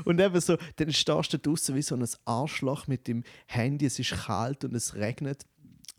[0.05, 3.99] und eben so, dann stehst du draußen wie so ein Arschloch mit dem Handy, es
[3.99, 5.45] ist kalt und es regnet.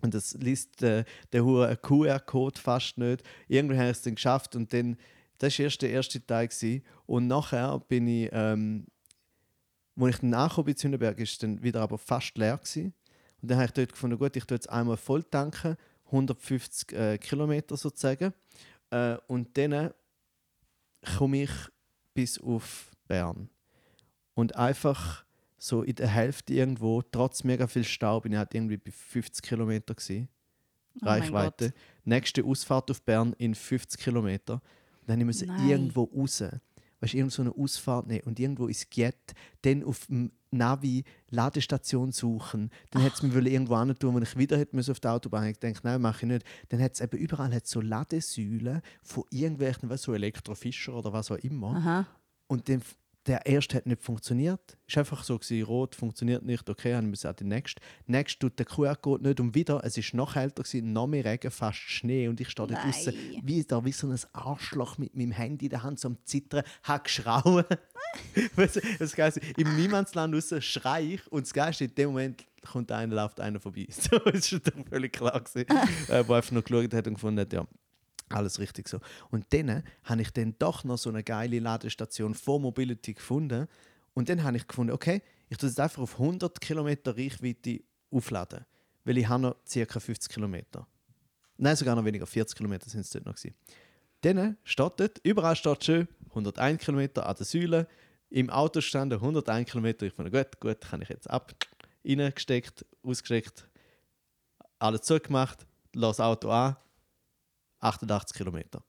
[0.03, 3.23] Und das liest äh, der QR-Code fast nicht.
[3.49, 4.97] Irgendwie habe ich es dann geschafft und dann,
[5.39, 6.49] das war erst der erste Teil.
[6.49, 6.83] Gewesen.
[7.07, 8.87] Und nachher bin ich, ähm,
[9.99, 12.95] als ich bin zu Hünenberg, ist dann wieder aber fast leer gewesen.
[13.41, 17.19] Und dann habe ich dort gefunden, gut, ich tue jetzt einmal voll tanken, 150 äh,
[17.19, 18.33] Kilometer sozusagen.
[18.91, 19.93] Äh, und dann
[21.17, 21.51] komme ich
[22.15, 23.49] bis auf Bern.
[24.35, 25.25] Und einfach
[25.59, 29.43] so in der Hälfte irgendwo, trotz mega viel Stau, bin ich halt irgendwie bei 50
[29.43, 30.29] Kilometer gewesen.
[31.03, 31.73] Oh Reichweite.
[32.05, 34.55] Nächste Ausfahrt auf Bern in 50 Kilometer.
[34.55, 36.43] Und dann musste ich irgendwo raus.
[37.01, 41.05] Weißt du, irgend so eine Ausfahrt nehmen und irgendwo ins Giet, dann auf dem Navi
[41.31, 42.71] Ladestation suchen.
[42.91, 45.45] Dann hätte es mir wollen irgendwo hin tun, wo ich wieder hätte auf die Autobahn.
[45.49, 46.47] Ich denke, nein, mache ich nicht.
[46.71, 51.31] Dann hat es eben überall hat's so Ladesäulen von irgendwelchen, du, so Elektrofischer oder was
[51.31, 51.77] auch immer.
[51.77, 52.07] Aha.
[52.47, 52.83] Und den,
[53.27, 54.77] der erste hat nicht funktioniert.
[54.87, 57.81] Ist einfach so gewesen, rot funktioniert nicht, okay, dann müssen wir den nächsten.
[58.07, 61.51] Nächst tut der QR-Code nicht und wieder, es ist noch kälter gewesen, noch mehr Regen,
[61.51, 62.83] fast Schnee und ich stehe Nein.
[62.83, 66.19] draußen wie da wie so ein Arschloch mit meinem Handy in der Hand so am
[66.25, 67.65] Zittern, habe geschrauen.
[68.57, 72.45] Weißt du, das Geilste, Im Niemandsland raus schrei ich und das Geilste, in dem Moment
[72.67, 73.87] kommt einer, läuft einer vorbei.
[73.91, 75.67] So, das war dann völlig klar gewesen,
[76.09, 77.67] äh, wo einfach nur geschaut hat und gefunden hat, ja,
[78.29, 79.01] alles richtig so.
[79.31, 83.69] Und dann habe ich dann doch noch so eine geile Ladestation vor Mobility gefunden.
[84.15, 88.65] Und dann habe ich gefunden, okay, ich tue es einfach auf 100 Kilometer Reichweite aufladen.
[89.05, 90.01] Weil ich habe noch ca.
[90.01, 90.87] 50 Kilometer.
[91.59, 93.37] Nein, sogar noch weniger, 40 Kilometer sind es dort noch.
[93.37, 93.55] Gewesen.
[94.23, 97.87] Dann dort, überall steht schön 101 Kilometer an der Säule.
[98.29, 100.07] Im Auto standen 101 Kilometer.
[100.07, 101.55] Ich fand, gut, gut, kann ich jetzt ab.
[102.05, 103.69] Reingesteckt, ausgesteckt,
[104.79, 106.77] alles zugemacht, lass das Auto an,
[107.81, 108.83] 88 Kilometer.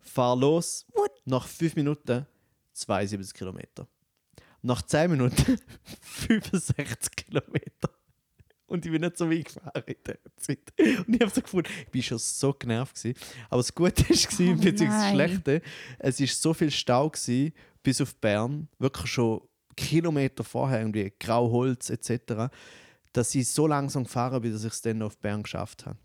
[0.00, 0.86] Fahr los,
[1.24, 2.26] nach 5 Minuten
[2.72, 3.86] 72 Kilometer.
[4.62, 5.58] Nach 10 Minuten
[6.00, 7.90] 65 Kilometer.
[8.66, 10.72] Und ich bin nicht so weit gefahren in dieser Zeit.
[11.06, 12.94] Und ich habe so gefunden, ich bin schon so genervt.
[12.94, 13.18] Gewesen.
[13.50, 15.10] Aber das Gute war, Oh beziehungsweise das.
[15.10, 15.62] Schlechte,
[15.98, 17.52] es war so viel Stau gewesen,
[17.82, 19.42] bis auf Bern, wirklich schon
[19.76, 22.50] Kilometer vorher, irgendwie Grauholz etc.,
[23.12, 25.98] dass ich so langsam gefahren bin, dass ich es dann auf Bern geschafft habe.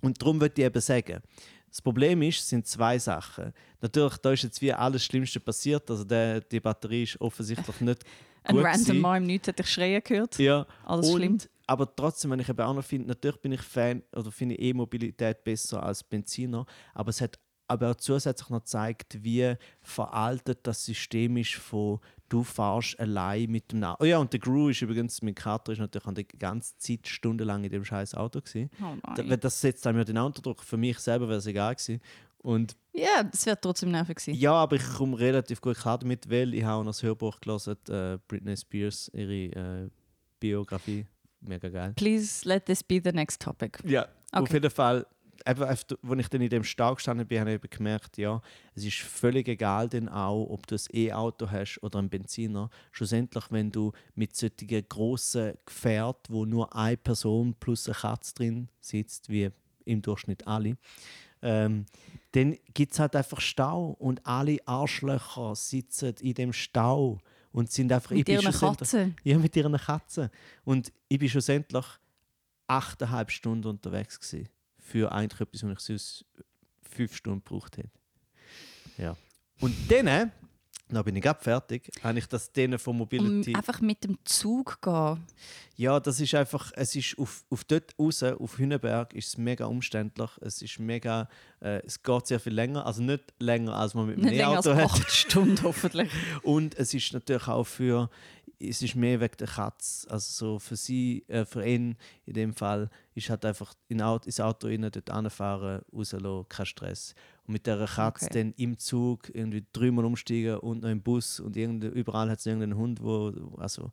[0.00, 1.20] Und darum würde ich eben sagen,
[1.68, 3.52] das Problem ist, sind zwei Sachen.
[3.80, 5.88] Natürlich, da ist jetzt wie alles Schlimmste passiert.
[5.90, 8.04] Also der, die Batterie ist offensichtlich nicht
[8.42, 9.00] Ein gut random gewesen.
[9.00, 10.38] Mann im Nichts hat dich schreien gehört.
[10.38, 11.38] Ja, Alles und, schlimm.
[11.66, 14.70] Aber trotzdem, wenn ich eben auch noch finde, natürlich bin ich Fan oder finde ich
[14.70, 20.84] E-Mobilität besser als Benziner, aber es hat aber auch zusätzlich noch gezeigt, wie veraltet das
[20.84, 22.00] System ist von
[22.30, 24.02] du fahrst allein mit dem Auto.
[24.02, 27.06] Oh ja, und der Gru ist übrigens, mein Kater ist natürlich an die ganze Zeit
[27.06, 28.70] stundenlang in dem scheiß Auto gewesen.
[28.82, 29.38] Oh nein.
[29.40, 30.62] Das setzt einem ja den unter Druck.
[30.62, 32.00] Für mich selber wäre es egal gewesen.
[32.38, 34.34] Und Ja, das wäre trotzdem nervig gewesen.
[34.40, 37.76] ja, aber ich komme relativ gut klar damit, weil ich habe noch das Hörbuch gelesen,
[37.90, 39.90] äh, Britney Spears, ihre äh,
[40.38, 41.06] Biografie.
[41.42, 41.92] Mega geil.
[41.96, 43.78] Please let this be the next topic.
[43.84, 44.54] Ja, auf Okay.
[44.54, 45.06] jeden Fall.
[45.46, 45.86] Eben, als
[46.18, 48.42] ich dann in dem Stau gestanden bin, habe ich eben gemerkt, ja,
[48.74, 52.70] es ist völlig egal dann auch, ob du ein E-Auto hast oder einen Benziner.
[52.92, 58.68] Schlussendlich, wenn du mit solchen grossen Gefährt, wo nur eine Person plus eine Katze drin
[58.80, 59.50] sitzt, wie
[59.84, 60.76] im Durchschnitt alle,
[61.42, 61.86] ähm,
[62.32, 67.18] dann gibt es halt einfach Stau und alle Arschlöcher sitzen in dem Stau
[67.52, 68.12] und sind einfach...
[68.12, 69.16] Mit ihren Katzen.
[69.24, 70.30] ja, mit ihren Katzen.
[70.64, 71.84] Und ich bin schlussendlich
[72.66, 74.48] achteinhalb Stunden unterwegs gewesen.
[74.90, 76.24] Für eigentlich etwas, was ich sonst
[76.82, 77.90] fünf Stunden gebraucht hätte.
[78.98, 79.16] Ja.
[79.60, 80.32] Und dann,
[80.88, 83.54] dann bin ich gerade fertig, habe ich das denen von Um Mobility...
[83.54, 85.24] einfach mit dem Zug gehen.
[85.76, 89.66] Ja, das ist einfach, es ist auf, auf dort raus, auf Hünenberg, ist es mega
[89.66, 90.30] umständlich.
[90.40, 91.28] Es ist mega,
[91.60, 94.56] äh, es geht sehr viel länger, also nicht länger, als man mit einem Nicht länger
[94.56, 94.76] als hat.
[94.76, 96.10] acht Stunden hoffentlich.
[96.42, 98.10] Und es ist natürlich auch für,
[98.62, 100.10] es ist mehr wegen der Katze.
[100.10, 101.96] Also so für sie, äh, für ihn
[102.26, 106.66] in dem Fall, ist halt einfach in Auto, ins Auto rein, dort anfahren, rauslassen, kein
[106.66, 107.14] Stress.
[107.46, 108.34] Und mit dieser Katze Okay.
[108.42, 112.46] dann im Zug irgendwie dreimal umsteigen und noch im Bus und irgende, überall hat es
[112.46, 113.90] irgendeinen Hund, wo, also,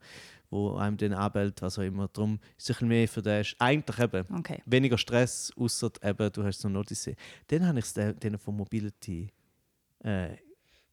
[0.50, 2.08] wo einem dann anbellt, was auch immer.
[2.10, 4.62] Darum ist es ein bisschen mehr für den, eigentlich eben Okay.
[4.66, 7.16] weniger Stress, außer eben, du hast so eine Odyssee.
[7.48, 9.32] Dann habe ich es de- denen von Mobility
[10.04, 10.36] äh,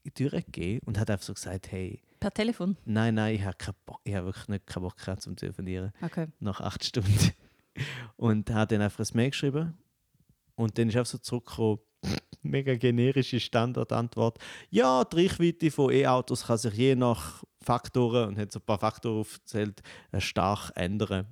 [0.04, 2.78] gegeben und hat einfach so gesagt, hey, Per Telefon.
[2.86, 6.28] Nein, nein, ich habe habe wirklich nicht keinen Bock gehabt zum Telefonieren Okay.
[6.40, 7.32] nach acht Stunden.
[8.16, 9.76] Und habe dann einfach ein Mail geschrieben.
[10.54, 11.80] Und dann ist einfach so zurückgekommen,
[12.42, 14.38] mega generische Standardantwort.
[14.70, 18.78] Ja, die Reichweite von E-Autos kann sich je nach Faktoren, und hat so ein paar
[18.78, 21.26] Faktoren aufgezählt, äh, stark ändern.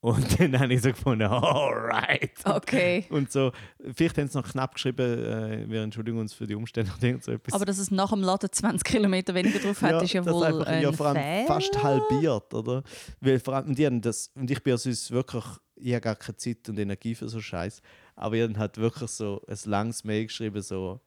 [0.00, 2.32] Und dann habe ich so gefunden, alright.
[2.44, 3.06] Okay.
[3.10, 3.52] Und so,
[3.94, 7.24] vielleicht haben sie noch knapp geschrieben, äh, wir entschuldigen uns für die Umstände oder irgend
[7.24, 7.54] so etwas.
[7.54, 10.66] Aber dass es nach dem Laden 20 Kilometer weniger drauf hat, ist ja wohl einfach,
[10.66, 11.46] ein ja, vor allem Fehler.
[11.46, 12.82] fast halbiert, oder?
[13.20, 15.44] Weil vor allem, die haben das, und ich bin ja sonst wirklich,
[15.76, 17.80] ich habe gar keine Zeit und Energie für so Scheiß,
[18.14, 21.00] aber ihr hat wirklich so ein langes Mail geschrieben, so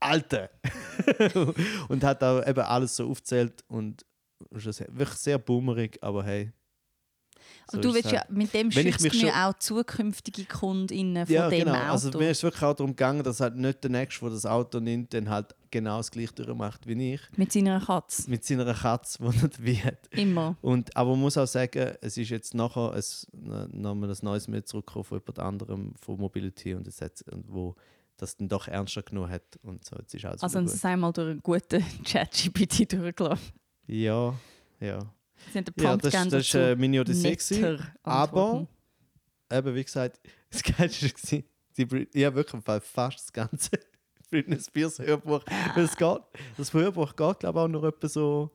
[0.00, 0.48] Alte!
[1.88, 4.06] und hat auch eben alles so aufgezählt und
[4.50, 6.52] wirklich sehr boomerig, aber hey.
[7.70, 8.30] So Aber du ist willst ja, halt.
[8.30, 11.74] mit dem Wenn ich schützt mir schon- auch zukünftige KundInnen von Ja, dem genau.
[11.74, 11.90] Auto.
[11.90, 14.80] Also mir ist wirklich auch darum gegangen, dass halt nicht der Nächste, der das Auto
[14.80, 17.20] nimmt, dann halt genau das gleiche durchmacht wie ich.
[17.36, 18.28] mit seiner Katze.
[18.30, 19.18] Mit seiner Katze,
[19.58, 20.06] die nicht hat.
[20.10, 20.56] Immer.
[20.62, 23.02] Und, aber man muss auch sagen, es ist jetzt nachher ein,
[23.72, 27.76] nochmal ein neues Mail zurückgekommen von jemand anderem von Mobility und es hat, und wo
[28.16, 29.96] das dann doch ernster genommen hat und so.
[29.96, 33.52] Jetzt ist alles Also es einmal durch einen guten Chat-GPT durchgelassen.
[33.86, 34.34] Ja,
[34.80, 34.98] ja.
[35.52, 36.58] Sie haben den Ja, Prompt das, das ist dazu.
[36.58, 37.36] äh, meine Odyssee.
[37.36, 37.86] gewesen.
[38.02, 38.66] aber-.
[39.52, 41.42] Eben, wie gesagt, das Geilste war,
[41.76, 43.70] die ich habe wirklich fast das ganze
[44.30, 45.42] Britney Spears Hörbuch.
[45.74, 46.18] Weil es geht,
[46.56, 48.50] das Hörbuch geht, glaube ich, auch noch etwa so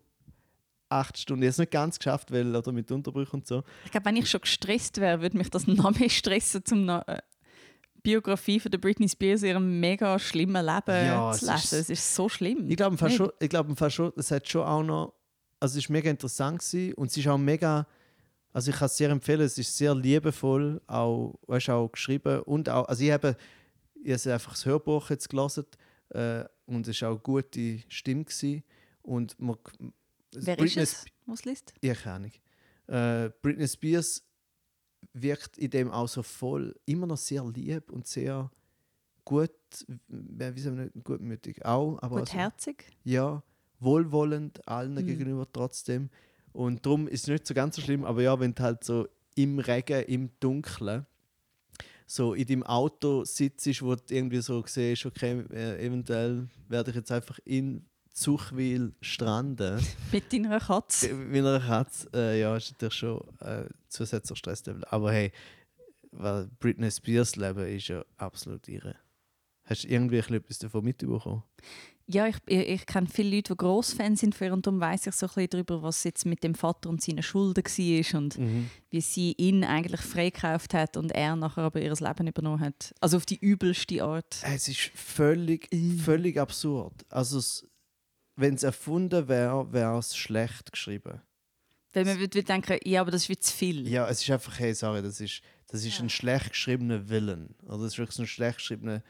[0.87, 1.43] acht Stunden.
[1.43, 3.63] Ich habe es nicht ganz geschafft, weil oder mit Unterbrüchen und so.
[3.83, 7.07] Ich glaube, wenn ich schon gestresst wäre, würde mich das noch mehr stressen, um eine
[7.07, 7.21] äh,
[8.03, 11.79] Biografie von der Britney Spears ihrem mega schlimmen Leben Ja, zu es ist- lesen.
[11.81, 12.69] Es ist so schlimm.
[12.69, 13.49] Ich glaube, schon, ich
[13.93, 15.13] schon, es hat schon auch noch,
[15.65, 17.87] also es ist mega interessant gewesen und es ist auch mega,
[18.53, 22.69] also ich kann es sehr empfehlen, es ist sehr liebevoll, auch, weißt, auch geschrieben und
[22.69, 23.35] auch, also ich habe,
[23.95, 25.65] ich habe einfach das Hörbuch jetzt gelesen
[26.09, 28.63] äh, und es war auch eine gute Stimme gewesen
[29.01, 29.57] und man,
[30.33, 31.73] Wer Britney ist es, was liest?
[31.81, 32.31] ich keine Ahnung.
[33.25, 34.23] Äh, Britney Spears
[35.13, 38.51] wirkt in dem auch so voll, immer noch sehr lieb und sehr
[39.23, 39.49] gut,
[40.07, 42.85] wie sagen wir, gutmütig auch, aber also, Gutherzig?
[43.03, 43.41] ja,
[43.85, 45.05] wohlwollend allen Mhm.
[45.05, 46.09] gegenüber trotzdem.
[46.51, 49.07] Und darum ist es nicht so ganz so schlimm, aber ja, wenn du halt so
[49.35, 51.05] im Regen, im Dunkeln,
[52.07, 56.97] so in deinem Auto sitzt, wo du irgendwie so siehst, okay, äh, eventuell werde ich
[56.97, 59.79] jetzt einfach in Zuchwil stranden.
[60.11, 61.13] Mit deiner Katze?
[61.13, 64.85] Mit einer Katze, äh, ja, ist natürlich schon äh, zusätzlicher Stresslevel.
[64.85, 65.31] Aber hey,
[66.11, 68.95] weil Britney Spears Leben ist ja absolut irre.
[69.65, 71.43] Hast du irgendwie etwas davon mitbekommen?
[72.07, 75.07] Ja, ich, ich, ich kenne viele Leute, die Grossfans sind von ihr und darum weiss
[75.07, 78.37] ich so ein bisschen darüber, was jetzt mit dem Vater und seinen Schulden war und
[78.91, 82.93] wie sie ihn eigentlich freikauft hat und er nachher aber ihr Leben übernommen hat.
[83.01, 84.37] Also auf die übelste Art.
[84.43, 85.67] Es ist völlig,
[86.03, 86.93] völlig absurd.
[87.09, 87.67] Also, es-
[88.37, 91.21] wenn es erfunden wäre, wäre es schlecht geschrieben.
[91.93, 93.87] Weil man würde denken, ja, aber das ist wie zu viel.
[93.87, 97.55] Ja, es ist einfach, hey, sorry, das ist, das ist ein schlecht geschriebener Villain.
[97.63, 99.01] Oder das ist wirklich so ein schlecht geschriebener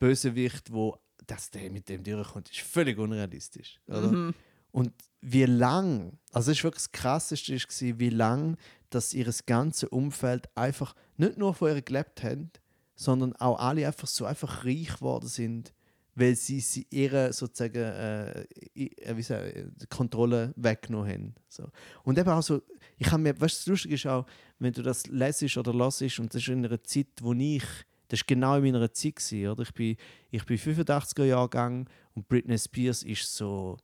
[0.00, 3.80] Bösewicht, wo dass der mit dem durchkommt, ist völlig unrealistisch.
[3.86, 4.12] Oder?
[4.12, 4.34] Mhm.
[4.72, 8.56] Und wie lang, also das ist wirklich das Krasseste, ist, gewesen, wie lang
[8.90, 12.50] dass ihr ganze Umfeld einfach nicht nur von ihr gelebt haben,
[12.94, 15.74] sondern auch alle einfach so einfach reich geworden sind,
[16.14, 18.42] weil sie, sie ihre sozusagen äh,
[18.74, 21.34] äh, wie sagen, Kontrolle weggenommen haben.
[21.48, 21.68] So.
[22.04, 22.62] Und eben auch so,
[22.96, 24.26] ich habe mir, weißt du, das Lustige ist auch,
[24.58, 27.64] wenn du das lesest oder hörst und das ist in einer Zeit, wo ich,
[28.14, 29.62] das ist genau in meiner Zeit gewesen, oder?
[29.62, 29.96] Ich bin,
[30.30, 33.76] ich bin 85er Jahrgang und Britney Spears ist so,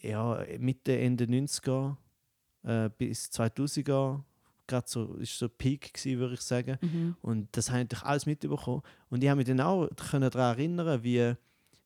[0.00, 1.96] ja, Mitte, Ende 90er
[2.62, 4.22] äh, bis 2000er,
[4.68, 6.78] gerade so, ist so Peak gewesen, würde ich sagen.
[6.80, 7.16] Mhm.
[7.20, 8.82] Und das habe ich alles mitbekommen.
[9.10, 11.34] Und ich habe mich dann auch können daran erinnern, wie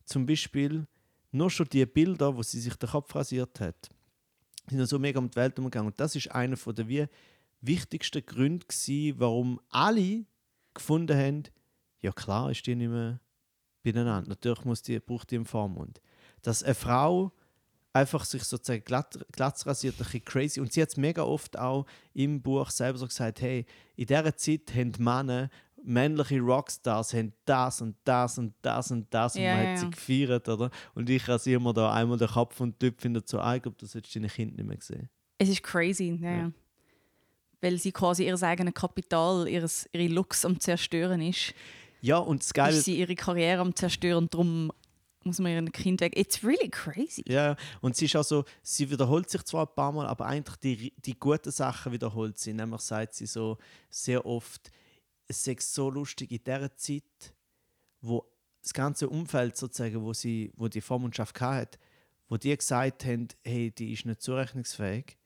[0.05, 0.87] zum Beispiel
[1.33, 3.89] nur schon die Bilder, wo sie sich den Kopf rasiert hat,
[4.69, 5.87] sind dann so mega um die Welt umgegangen.
[5.87, 7.07] Und das ist einer von der wie
[7.63, 10.27] wichtigsten Gründe gewesen, warum alle
[10.77, 11.43] gefunden haben,
[12.01, 13.21] ja klar ist die nicht mehr
[13.83, 14.29] beieinander.
[14.29, 16.01] Natürlich muss die, braucht die einen Vormund.
[16.43, 17.33] Dass eine Frau
[17.93, 20.61] einfach sich sozusagen glatt, glatt rasiert, ein bisschen crazy.
[20.61, 23.65] Und sie hat es mega oft auch im Buch selber so gesagt, hey,
[23.97, 25.49] in dieser Zeit haben Männer,
[25.83, 29.85] männliche Rockstars, haben das und das und das und das und Ja, man hat sie
[29.85, 29.91] ja.
[29.91, 30.71] gefeiert, oder?
[30.95, 33.63] Und ich rasiere mir da einmal den Kopf und die Typ findet so, ah, ich
[33.63, 35.09] glaube, das hättest du deine Kinder nicht mehr gesehen.
[35.39, 36.37] Es ist crazy, ja.
[36.37, 36.53] Ja.
[37.67, 41.53] Weil sie quasi ihr eigenes Kapital, ihres, ihre Looks am Zerstören ist.
[42.01, 44.71] Ja, und das Geile ist sie ihre Karriere am Zerstören darum
[45.25, 46.17] muss man ihren Kind weg.
[46.17, 47.25] It's really crazy.
[47.27, 50.57] Ja, und sie ist auch so, sie wiederholt sich zwar ein paar Mal, aber eigentlich
[50.59, 52.53] die, die guten Sachen wiederholt sie.
[52.53, 53.59] Nämlich sagt sie so
[53.91, 54.71] sehr oft,
[55.27, 57.35] es sei so lustig in dieser Zeit,
[58.01, 58.25] wo
[58.63, 61.81] das ganze Umfeld sozusagen, wo, sie, wo die Vormundschaft hatte,
[62.29, 65.17] wo die gesagt haben, hey, die ist nicht zurechnungsfähig.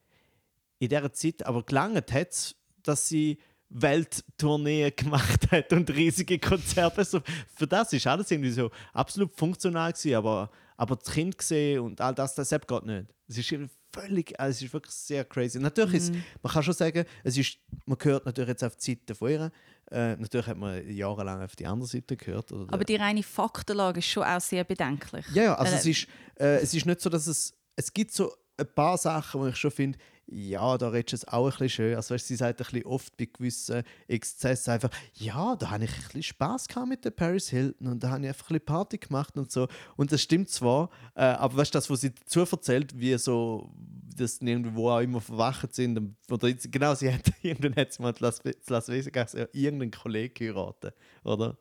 [0.81, 3.37] In dieser Zeit aber gelangt hat dass sie
[3.69, 7.03] Welttourneen gemacht hat und riesige Konzerte.
[7.05, 7.21] So,
[7.55, 12.01] für das ist alles irgendwie so absolut funktional gewesen, aber, aber das Kind gesehen und
[12.01, 13.05] all das, das geht nicht.
[13.27, 13.53] Es ist
[13.93, 15.59] völlig, also es ist wirklich sehr crazy.
[15.59, 16.23] Natürlich ist, Mhm.
[16.41, 19.51] man kann schon sagen, es ist, man hört natürlich jetzt auf die Seite von ihr.
[19.91, 22.51] Äh, natürlich hat man jahrelang auf die andere Seite gehört.
[22.51, 25.25] Oder Aber die reine Faktenlage ist schon auch sehr bedenklich.
[25.33, 26.07] ja, ja, also Weil, es ist,
[26.39, 29.55] äh, es ist nicht so, dass es, es gibt so ein paar Sachen, wo ich
[29.55, 31.95] schon finde, ja, da redest du es auch ein bisschen schön.
[31.95, 35.91] Also weißt, sie sagt ein bisschen oft bei gewissen Exzessen einfach, ja, da habe ich
[35.91, 38.65] ein bisschen Spass gehabt mit der Paris Hilton und da habe ich einfach ein bisschen
[38.65, 39.67] Party gemacht und so.
[39.97, 43.71] Und das stimmt zwar, äh, aber weißt du, das, was sie dazu erzählt, wie so,
[44.15, 48.13] dass sie irgendwo auch immer verwacht sind, oder genau, sie hat, irgendwann hat sie mal
[48.13, 51.57] in Las, Vegas ja, irgendeinen Kollegen geheiratet, oder?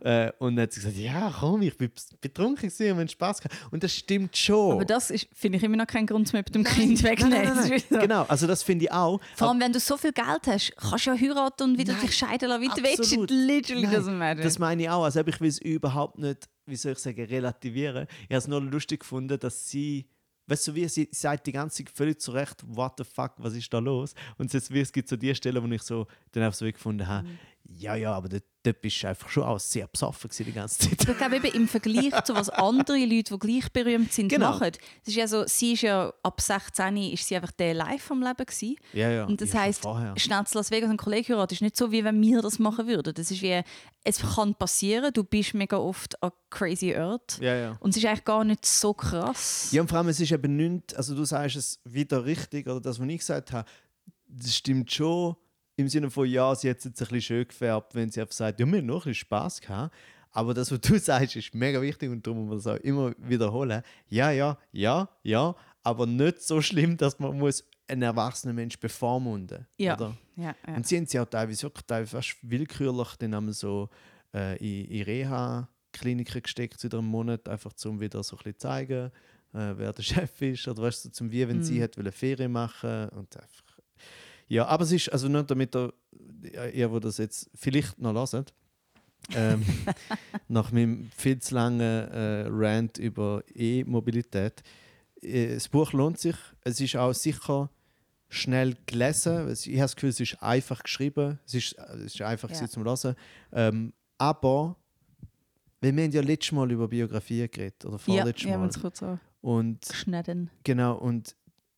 [0.00, 3.08] Äh, und dann hat sie gesagt, ja komm, ich bin betrunken gewesen und wir haben
[3.08, 3.54] Spass gehabt.
[3.70, 4.72] Und das stimmt schon.
[4.72, 7.08] Aber das finde ich immer noch kein Grund, mit dem Kind so.
[7.90, 9.20] Genau, also das finde ich auch.
[9.36, 12.02] Vor allem, wenn du so viel Geld hast, kannst du ja heiraten und wieder Nein,
[12.02, 13.30] dich scheiden lassen, wie du willst.
[13.30, 14.42] Literally Nein, doesn't matter.
[14.42, 15.04] Das meine ich auch.
[15.04, 18.06] Also ich will es überhaupt nicht, wie soll ich sagen, relativieren.
[18.22, 20.06] Ich habe es nur lustig gefunden, dass sie,
[20.46, 23.54] weißt du, wie sie sagt die ganze Zeit völlig zu Recht, what the fuck, was
[23.54, 24.14] ist da los?
[24.38, 27.06] Und es, wie, es gibt so die Stellen, wo ich so dann einfach so gefunden
[27.06, 27.38] habe, Mhm.
[27.68, 31.08] Ja, ja, aber dort, dort bist du einfach schon auch sehr besoffen die ganze Zeit.
[31.08, 34.50] Ich glaube eben im Vergleich zu was andere Leute, die gleich berühmt sind, Genau.
[34.50, 34.72] machen.
[35.02, 38.22] Es ist ja so, sie ist ja ab 16 ist sie einfach der live am
[38.22, 38.76] Leben gewesen.
[38.92, 39.24] Ja, ja.
[39.24, 42.42] Und das ja, heisst, zu Las Vegas Kollegen heiraten ist nicht so, wie wenn wir
[42.42, 43.14] das machen würden.
[43.14, 43.62] Das ist wie,
[44.04, 47.38] es kann passieren, du bist mega oft an crazy Ort.
[47.40, 47.76] Ja, ja.
[47.80, 49.68] Und es ist eigentlich gar nicht so krass.
[49.72, 52.80] Ja, und vor allem, es ist eben nicht, also du sagst es wieder richtig, oder
[52.80, 53.68] das, was ich gesagt habe,
[54.26, 55.36] das stimmt schon
[55.76, 58.34] im Sinne von, ja, sie hat es jetzt ein bisschen schön gefärbt, wenn sie einfach
[58.34, 59.94] sagt, ja, wir haben noch ein bisschen Spass gehabt.
[60.30, 63.12] Aber das, was du sagst, ist mega wichtig und darum muss man das auch immer
[63.18, 63.82] wiederholen.
[64.08, 69.66] Ja, ja, ja, ja, aber nicht so schlimm, dass man muss einen erwachsenen Mensch bevormunden
[69.76, 69.94] Ja.
[69.94, 70.16] Oder?
[70.36, 70.74] Ja, ja.
[70.74, 73.90] Und sie haben sie auch teilweise wirklich teilweise fast willkürlich dann einmal so
[74.34, 79.10] äh, in, in Reha-Kliniken gesteckt zu einem Monat, einfach um wieder so ein bisschen zeigen,
[79.52, 80.66] äh, wer der Chef ist.
[80.68, 83.61] Oder weißt du, zum wie wenn sie hat Ferien machen und einfach.
[84.48, 85.92] Ja, aber es ist, also nur damit ihr,
[86.72, 88.52] ihr, wo das jetzt vielleicht noch hört,
[89.34, 89.62] ähm,
[90.48, 94.62] nach meinem viel zu langen äh, Rant über E-Mobilität,
[95.22, 96.36] äh, das Buch lohnt sich.
[96.62, 97.70] Es ist auch sicher
[98.28, 99.48] schnell gelesen.
[99.48, 101.38] Es- Ich habe das Gefühl, es ist einfach geschrieben.
[101.46, 102.66] Es ist, es ist einfach Ja.
[102.68, 103.14] zum Lesen.
[103.52, 104.76] Ähm, aber
[105.80, 108.68] weil wir haben ja letztes Mal über Biografien geredet oder Ja, vorletztes ja, Mal.
[108.68, 110.50] es kurz so Und geschnitten.
[110.64, 111.34] genau und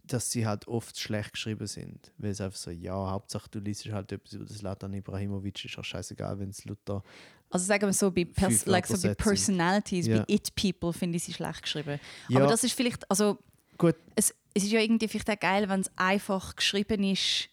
[0.07, 3.87] dass sie halt oft schlecht geschrieben sind, weil es einfach so ja Hauptsache du liest
[3.87, 7.03] halt etwas über das Latan Ibrahimovic ist auch scheißegal, wenn es Luther
[7.51, 9.15] Also sagen wir so, bei, Pers like so bei.
[9.15, 10.19] Personalities, Ja.
[10.19, 11.99] bei It-People finde ich sie schlecht geschrieben.
[12.29, 12.41] Ja.
[12.41, 13.39] Aber das ist vielleicht, also
[13.79, 17.49] gut es, es ist ja irgendwie vielleicht auch geil, wenn es einfach geschrieben ist,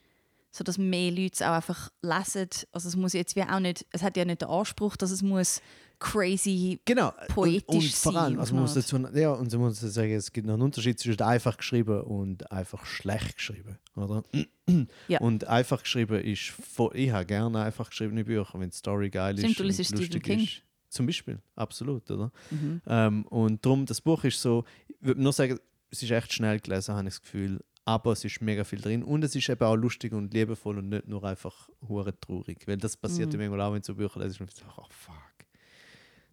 [0.52, 2.50] sodass mehr Leute es auch einfach lesen.
[2.72, 5.22] Also es muss jetzt wie auch nicht, es hat ja nicht den Anspruch, dass es
[5.22, 5.62] muss
[6.02, 7.14] crazy Genau.
[7.30, 10.12] poetisch und, und vor allem, also man muss dazu, ja, und so muss ich sagen,
[10.12, 14.24] es gibt noch einen Unterschied zwischen einfach geschrieben und einfach schlecht geschrieben, oder?
[15.10, 15.20] Ja.
[15.20, 19.38] Und einfach geschrieben ist, voll, ich habe gerne einfach geschriebene Bücher, wenn die Story geil
[19.38, 20.40] Stimmt, ist du und liest Stephen lustig King.
[20.44, 20.64] ist.
[20.88, 22.32] Zum Beispiel, absolut, oder?
[22.52, 22.82] Mhm.
[22.88, 25.60] Ähm, und darum, das Buch ist so, ich würde nur sagen,
[25.90, 29.04] es ist echt schnell gelesen, habe ich das Gefühl, aber es ist mega viel drin
[29.04, 32.78] und es ist eben auch lustig und liebevoll und nicht nur einfach hure traurig, weil
[32.78, 33.40] das passiert Mhm.
[33.40, 35.16] manchmal auch, wenn du so Bücher lesest und du so, oh fuck.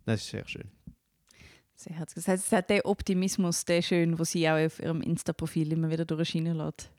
[0.08, 0.70] Das ist sehr schön.
[1.76, 2.24] Sehr herzlich.
[2.24, 5.90] Das heißt, es hat den Optimismus, der schön, wo sie auch auf ihrem Insta-Profil immer
[5.90, 6.90] wieder durchscheinen lässt.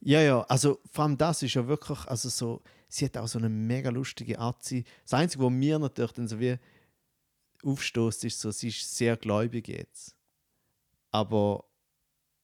[0.00, 3.38] Ja, ja, also vor allem das ist ja wirklich, also so, sie hat auch so
[3.38, 4.64] eine mega lustige Art.
[4.64, 6.56] Sie, das Einzige, was mir natürlich dann so wie
[7.62, 10.16] aufstößt, ist so, sie ist sehr gläubig jetzt.
[11.10, 11.66] Aber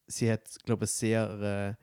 [0.07, 1.77] sie hat, glaube ich, sehr,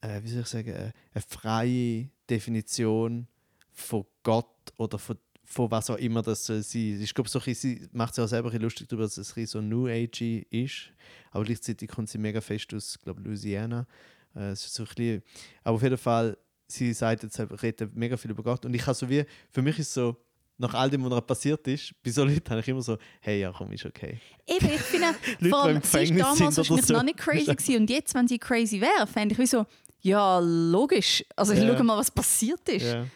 [0.00, 3.28] äh, äh, wie soll ich sagen, äh, eine freie Definition
[3.70, 7.00] von Gott oder von, von was auch immer das soll sein.
[7.02, 9.36] Ich glaube, so ein bisschen- sie macht sich auch selber ein lustig darüber, dass es
[9.36, 10.90] ein so New Age ist.
[11.30, 13.86] Aber gleichzeitig kommt sie mega fest aus, glaube Louisiana.
[14.34, 15.22] Äh, es ist so ein bisschen,
[15.64, 18.64] aber auf jeden Fall, sie sagt jetzt, redet mega viel über Gott.
[18.64, 20.16] Und ich habe so wie, für mich ist so,
[20.58, 23.40] nach all dem, was ihr passiert ist, bei so Leuten habe ich immer so, hey,
[23.40, 24.20] ja komm, ist okay.
[24.46, 25.08] Eben, ich finde,
[25.40, 26.94] die vor allem, sie ist damals wahrscheinlich so.
[26.94, 27.76] noch nicht crazy gewesen.
[27.76, 29.66] und jetzt, wenn sie crazy wäre, fände ich wie so,
[30.00, 31.24] ja, logisch.
[31.36, 31.76] Also Ja.
[31.76, 32.84] schau mal, was passiert ist.
[32.84, 33.06] Ja.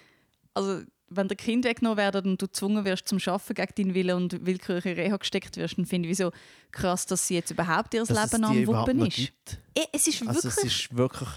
[0.54, 4.16] Also wenn der Kind weggenommen werden und du gezwungen wirst zum Arbeiten gegen deinen Willen
[4.16, 6.30] und willkürlich in Reha gesteckt wirst, dann finde ich so
[6.72, 9.32] krass, dass sie jetzt überhaupt ihr Dass Leben am Wuppen ist.
[9.74, 11.28] Eh, Es ist Also es wirklich ist wirklich,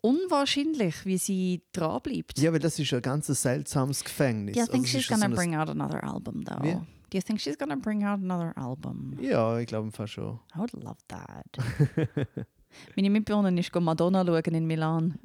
[0.00, 2.38] unwahrscheinlich, wie sie dranbleibt.
[2.38, 4.54] ja, weil das ist ein ganz seltsames Gefängnis.
[4.54, 6.62] Do you think Also es she's so gonna ein- bring out another album though?
[6.62, 6.72] Wie?
[6.74, 9.16] Do you think she's gonna bring out another album?
[9.20, 10.40] Ja, ich glaube fast schon.
[10.54, 11.46] I would love that.
[12.96, 15.18] Meine Mitbewohnerin ist Madonna schauen in Milan.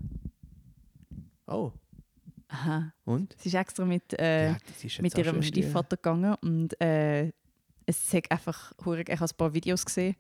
[1.48, 1.72] Oh,
[2.50, 2.94] Aha.
[3.06, 3.36] Und?
[3.40, 7.32] Sie ist extra mit, äh, Ja, ist mit ihrem Stiefvater gegangen und äh,
[7.86, 10.16] es hat einfach, ich habe ein paar Videos gesehen.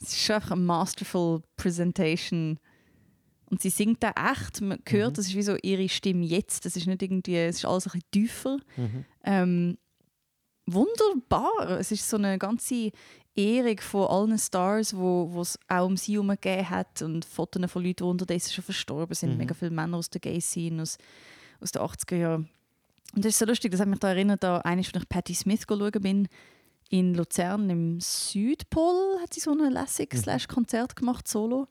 [0.00, 2.58] Es ist schon einfach eine masterful Presentation.
[3.50, 5.14] Und sie singt da echt, man hört, Mhm.
[5.14, 7.92] das ist wie so ihre Stimme jetzt, das ist nicht irgendwie, es ist alles ein
[7.92, 8.58] bisschen tiefer.
[8.76, 9.04] Mhm.
[9.24, 9.78] Ähm,
[10.66, 11.78] wunderbar.
[11.78, 12.90] Es ist so eine ganze
[13.34, 17.82] Ehrung von allen Stars, wo es auch um sie herum gegeben hat und Fotos von
[17.82, 19.32] Leuten, die unterdessen schon verstorben sind.
[19.32, 19.38] Mhm.
[19.38, 20.98] Mega viele Männer aus der Gay-Scene, aus,
[21.60, 22.48] aus den 80er Jahren.
[23.14, 25.34] Und das ist so lustig, das hat mich daran erinnert, da eines, als ich Patti
[25.34, 26.28] Smith schauen bin,
[26.90, 31.66] in Luzern im Südpol hat sie so ein Lässig-Konzert gemacht, solo.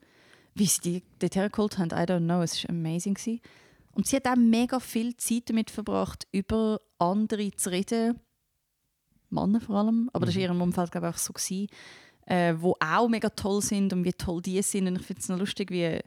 [0.55, 3.13] Wie sie die dort hergeholt haben, I don't know, es war amazing.
[3.13, 3.41] Gewesen.
[3.93, 8.19] Und sie hat auch mega viel Zeit damit verbracht, über andere zu reden.
[9.33, 11.33] Männer vor allem, aber das war in ihrem Umfeld glaube ich auch so.
[11.33, 11.67] Gewesen,
[12.25, 14.87] äh, wo auch mega toll sind und wie toll die sind.
[14.87, 15.99] Und ich finde es noch lustig, wie...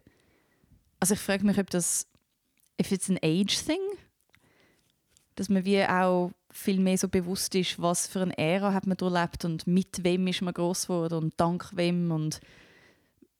[1.00, 2.06] Also ich frage mich, ob das...
[2.80, 3.80] If it's an age thing?
[5.34, 8.96] Dass man wie auch viel mehr so bewusst ist, was für eine Ära hat man
[8.96, 12.40] durchlebt und mit wem ist man groß geworden und dank wem und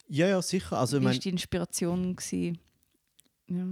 [0.09, 0.78] Ja, ja, sicher.
[0.78, 2.59] Also, wie ist die Inspiration gewesen?
[3.49, 3.66] Ja.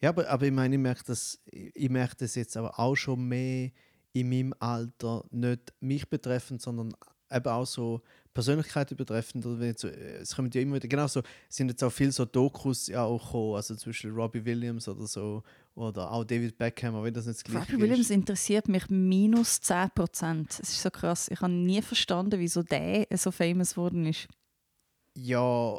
[0.00, 3.26] Ja, aber, aber ich meine, ich merke, das, ich merke das jetzt aber auch schon
[3.26, 3.70] mehr
[4.20, 6.94] in meinem Alter, nicht mich betreffend, sondern
[7.30, 8.00] eben auch so
[8.34, 9.44] Persönlichkeiten betreffend.
[9.44, 13.02] Äh, es kommen ja immer wieder, genau so, sind jetzt auch viele so Dokus ja
[13.02, 15.42] auch gekommen, also zum Beispiel Robbie Williams oder so,
[15.74, 19.60] oder auch David Beckham, aber wenn das nicht das Gleiche Robbie Williams interessiert mich minus
[19.60, 20.50] 10 Prozent.
[20.60, 21.28] Es ist so krass.
[21.30, 24.28] Ich habe nie verstanden, wieso der so famous geworden ist.
[25.14, 25.78] Ja,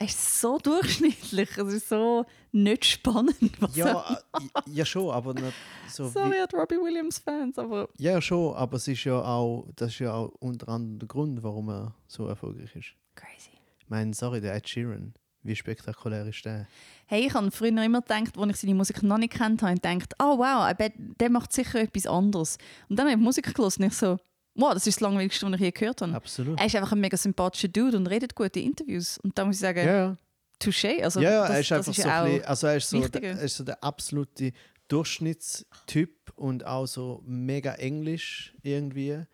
[0.00, 1.58] Er ist so durchschnittlich.
[1.58, 3.34] Es ist so nicht spannend.
[3.60, 5.52] Was er ja, äh, ja schon, aber nicht
[5.88, 9.20] so wie, Sorry an die Robbie Williams Fans, aber Ja, schon, aber es ist ja
[9.20, 12.94] auch, das ist ja auch unter anderem der Grund, warum er so erfolgreich ist.
[13.16, 13.50] crazy.
[13.80, 16.68] Ich meine, sorry, der Ed Sheeran, wie spektakulär ist der?
[17.06, 20.14] Hey, ich habe früher immer gedacht, als ich seine Musik noch nicht kennt habe, gedacht,
[20.20, 22.56] oh wow, I bet, der macht sicher etwas anderes.
[22.88, 24.18] Und dann habe ich Musik gelesen und ich so,
[24.58, 26.14] wow, das ist das langweiligste, was ich je gehört habe.
[26.14, 26.58] Absolut.
[26.58, 29.18] Er ist einfach ein mega sympathischer Dude und redet gute Interviews.
[29.18, 30.16] Und da muss ich sagen, Ja, ja.
[30.60, 31.02] touché.
[31.02, 32.90] Also, ja, ja, das, er ist einfach ist so, ein auch bisschen, also er ist
[32.90, 34.52] so, der, er ist so der absolute
[34.88, 39.24] Durchschnittstyp und auch so mega englisch irgendwie.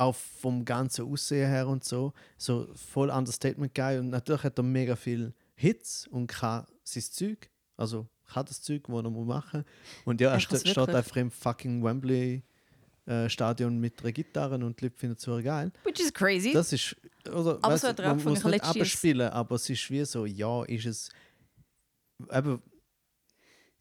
[0.00, 2.12] Auch vom ganzen Aussehen her und so.
[2.36, 7.50] So voll Understatement Guy und natürlich hat er mega viel Hits und kann sein Zeug,
[7.76, 9.64] also kann das Zeug, das er muss machen
[10.04, 10.78] Und ja, er, steht wirklich.
[10.94, 12.44] einfach im fucking Wembley
[13.08, 15.72] äh, Stadion mit einer Gitarre und die Leute finden es so geil.
[15.84, 16.52] Which is crazy.
[16.52, 16.94] Das ist,
[17.26, 20.62] oder, Aber weißt so er man muss nicht abspielen, aber es ist wie so, ja,
[20.64, 21.08] ist es,
[22.30, 22.62] eben,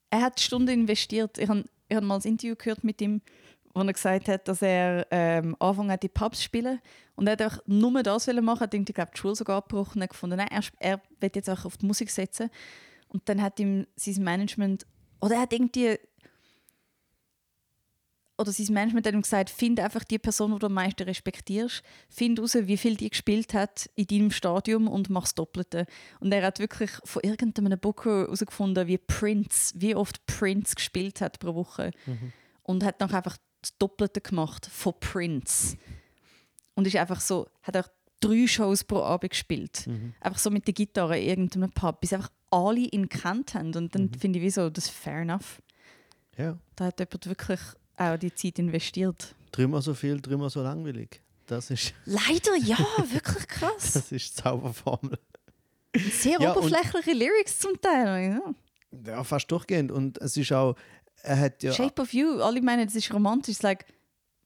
[0.09, 1.37] er hat Stunden investiert.
[1.37, 3.21] Ich habe hab mal ein Interview gehört mit ihm,
[3.73, 6.79] wo er gesagt hat, dass er ähm, angefangen hat, in Pubs zu spielen.
[7.15, 10.09] Und er hat auch nur das wollen machen, hat irgendwie, die Schule sogar abgebrochen und
[10.09, 12.49] gefunden, nein, er, er will jetzt auch auf die Musik setzen.
[13.09, 14.85] Und dann hat ihm sein Management,
[15.19, 15.97] oder er hat irgendwie,
[18.37, 21.81] oder sein Management hat ihm gesagt, find einfach die Person, die du am meisten respektierst,
[22.09, 25.85] find raus, wie viel die gespielt hat in deinem Stadium und mach das Doppelte.
[26.19, 31.39] Und er hat wirklich von irgendeinem Booker herausgefunden, wie Prince, wie oft Prince gespielt hat
[31.39, 31.91] pro Woche.
[32.63, 35.77] Und hat dann einfach das Doppelte gemacht von Prince.
[36.75, 37.87] Und ist einfach so, hat auch
[38.19, 39.87] drei Shows pro Abend gespielt.
[40.19, 43.73] Einfach so mit der Gitarre in irgendeinem Pub, bis einfach alle ihn kennt haben.
[43.75, 45.59] Und dann finde ich, wieso, das ist fair enough.
[46.37, 47.59] ja, Da hat jemand wirklich
[47.97, 49.35] auch die Zeit investiert.
[49.51, 51.21] dreimal so viel, dreimal so langweilig.
[51.47, 52.77] Das ist, Leider, ja,
[53.11, 53.93] wirklich krass.
[53.93, 55.17] das ist die Zauberformel.
[56.11, 58.39] Sehr Ja, oberflächliche Lyrics zum Teil.
[58.41, 59.11] Ja.
[59.13, 59.91] Ja, fast durchgehend.
[59.91, 60.75] Und es ist auch,
[61.23, 63.55] er hat ja, Shape of You, alle meinen, das ist romantisch.
[63.55, 63.85] It's like,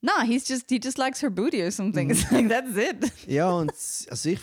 [0.01, 2.09] nah, he's just, he just likes her booty or something.
[2.09, 3.11] It's like, that's it.
[3.27, 4.39] ja, und also ich,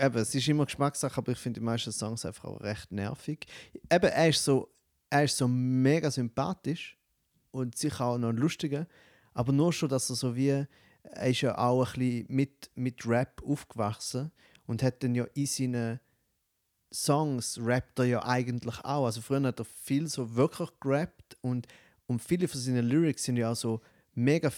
[0.00, 3.46] eben, es ist immer Geschmackssache, aber ich finde die meisten Songs einfach auch recht nervig.
[3.92, 4.68] Eben, er ist so,
[5.10, 6.97] er ist so mega sympathisch
[7.58, 8.86] und sicher auch noch ein lustiger,
[9.34, 10.64] aber nur schon, dass er so wie,
[11.02, 14.32] er ist ja auch ein bisschen mit, mit Rap aufgewachsen
[14.66, 16.00] und hat dann ja in seinen
[16.92, 19.06] Songs rappt er ja eigentlich auch.
[19.06, 21.66] Also früher hat er viel so wirklich gerappt und,
[22.06, 23.80] und viele von seinen Lyrics sind ja auch so
[24.14, 24.50] mega,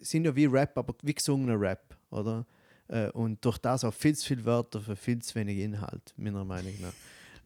[0.00, 2.46] sind ja wie Rap, aber wie gesungener Rap, oder?
[2.88, 6.44] Äh, Und durch das auch viel zu viele Wörter für viel zu wenig Inhalt, meiner
[6.44, 6.92] Meinung nach.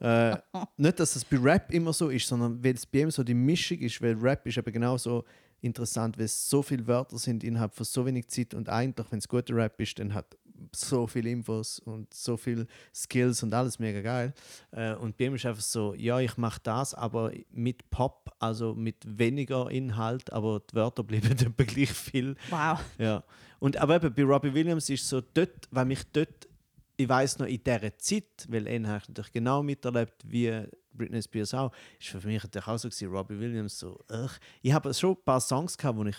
[0.01, 0.37] Äh,
[0.77, 3.35] nicht, dass es bei Rap immer so ist, sondern weil es bei ihm so die
[3.35, 5.25] Mischung ist, weil Rap ist eben genauso
[5.61, 9.19] interessant, weil es so viele Wörter sind innerhalb von so wenig Zeit und eigentlich, wenn
[9.19, 10.37] es guter Rap ist, dann hat
[10.75, 14.35] so viele Infos und so viele Skills und alles mega geil.
[14.71, 18.75] Äh, und bei ihm ist einfach so, ja, ich mache das, aber mit Pop, also
[18.75, 22.37] mit weniger Inhalt, aber die Wörter bleiben etwa gleich viel.
[22.51, 22.81] Wow.
[22.99, 23.25] Ja.
[23.59, 26.49] Und aber eben bei Robbie Williams ist so dort, weil mich dort,
[26.97, 31.23] ich weiß noch in dieser Zeit, weil er habe ich natürlich genau miterlebt, wie Britney
[31.23, 34.31] Spears auch, ist für mich natürlich auch so gewesen, Robbie Williams so, ugh.
[34.63, 36.17] Ich habe schon ein paar Songs gehabt, die ich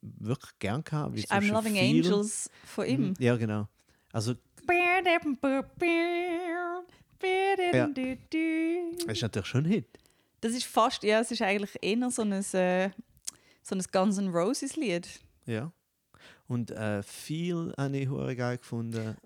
[0.00, 1.14] wirklich gern hatte.
[1.14, 2.06] wie I'm Loving Feel.
[2.06, 3.08] Angels von ihm.
[3.08, 3.14] Mhm.
[3.18, 3.68] Ja, genau.
[4.12, 4.76] Also, das
[9.06, 9.86] ist natürlich schon ein Hit.
[10.40, 12.90] Das ist fast, ja, es ist eigentlich eher so ein, äh,
[13.62, 15.08] so ein Guns N' Roses Lied.
[15.44, 15.72] Ja.
[16.48, 19.16] Und äh, Feel habe ich geil gefunden.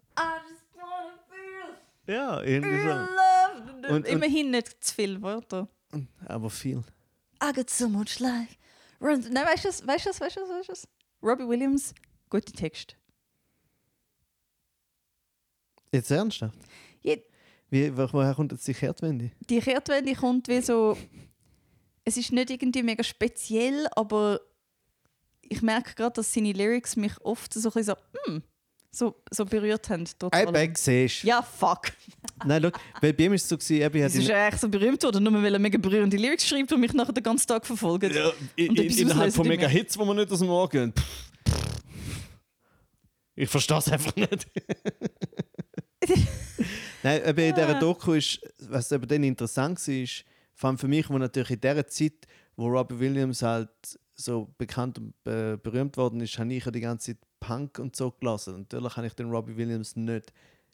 [2.10, 3.88] Ja, irgendwie so.
[3.88, 5.68] Und- und- Immerhin nicht zu viele Wörter.
[6.26, 6.82] Aber viel.
[7.42, 8.54] I got so much life.
[9.00, 9.20] Run.
[9.30, 9.86] Nein, weißt du was?
[9.86, 10.20] Weißt du was?
[10.20, 10.48] Weißt du was?
[10.50, 10.88] Weißt du was?
[11.22, 11.94] Robbie Williams,
[12.28, 12.96] guter Text.
[15.92, 16.58] Jetzt ernsthaft?
[17.02, 17.22] Je-
[17.70, 19.30] Wie, wo- woher kommt jetzt die Kehrtwende?
[19.48, 20.96] Die Kehrtwende kommt wie so.
[22.04, 24.40] Es ist nicht irgendwie mega speziell, aber
[25.42, 28.42] ich merke gerade, dass seine Lyrics mich oft so, ein bisschen so, hm,
[28.90, 30.04] so, so berührt haben.
[30.34, 31.92] Eben, siehst Ja, fuck.
[32.44, 32.70] Nein, schau,
[33.00, 35.22] weil bei ihm war es so, gewesen, eben, hatte ist ja echt so berühmt worden,
[35.22, 38.12] nur weil er mega berührende Lyrics schreibt und mich nachher den ganzen Tag verfolgt.
[38.14, 39.68] Ja, in, innerhalb von mega.
[39.68, 40.92] Hits, die man nicht aus dem Ohr gehen.
[43.36, 44.48] Ich verstehe es einfach nicht.
[47.02, 50.24] Nein, eben in dieser Doku ist, was eben dann interessant war, ist,
[50.54, 52.26] vor allem für mich, wo natürlich in dieser Zeit,
[52.56, 53.70] wo Robbie Williams halt
[54.14, 57.96] so bekannt und äh, berühmt worden ist, habe ich ja die ganze Zeit Punk und
[57.96, 58.60] so gelassen.
[58.60, 60.32] Natürlich habe ich den Robbie Williams nicht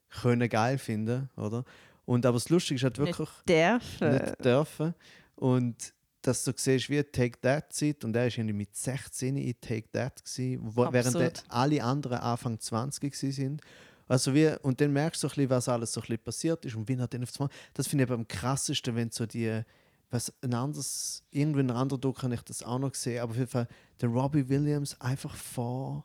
[0.09, 1.64] können geil finden, oder?
[2.05, 4.12] Und aber das Lustige ist halt Nicht wirklich Dürfen.
[4.12, 4.95] nicht dürfen.
[5.35, 9.91] Und dass du siehst, wie Take That Zeit, und er irgendwie mit 16 in Take
[9.93, 13.61] That, gewesen, wo, während alle anderen Anfang 20 sind.
[14.09, 16.64] Also wie, und dann merkst du so ein bisschen, was alles so ein bisschen passiert
[16.64, 19.27] ist und wie er dann auf einmal, das finde ich aber am krassesten, wenn so
[19.27, 19.62] die,
[20.11, 23.39] was ein anderes, irgendwie ein anderer Druck kann ich das auch noch sehen, aber auf
[23.39, 23.69] jeden Fall
[24.01, 26.05] der Robbie Williams einfach vor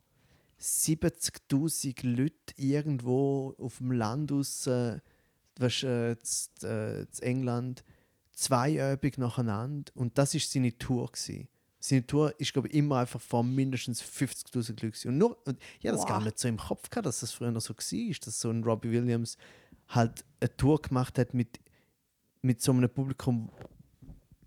[0.62, 5.00] 70'000 Leute irgendwo auf dem Land aus, äh,
[5.60, 7.84] weißt, äh, z, äh, z England,
[8.34, 11.48] zweiöbig nacheinander und das ist seine Tour gewesen.
[11.80, 15.88] Seine Tour ist glaube ich immer einfach vor mindestens 50'000 Leuten und nur und ich
[15.88, 16.10] habe das Wow.
[16.10, 18.64] gar nicht so im Kopf gehabt, dass das früher noch so war, dass so ein
[18.64, 19.38] Robbie Williams
[19.90, 21.60] halt eine Tour gemacht hat mit,
[22.42, 23.50] mit so einem Publikum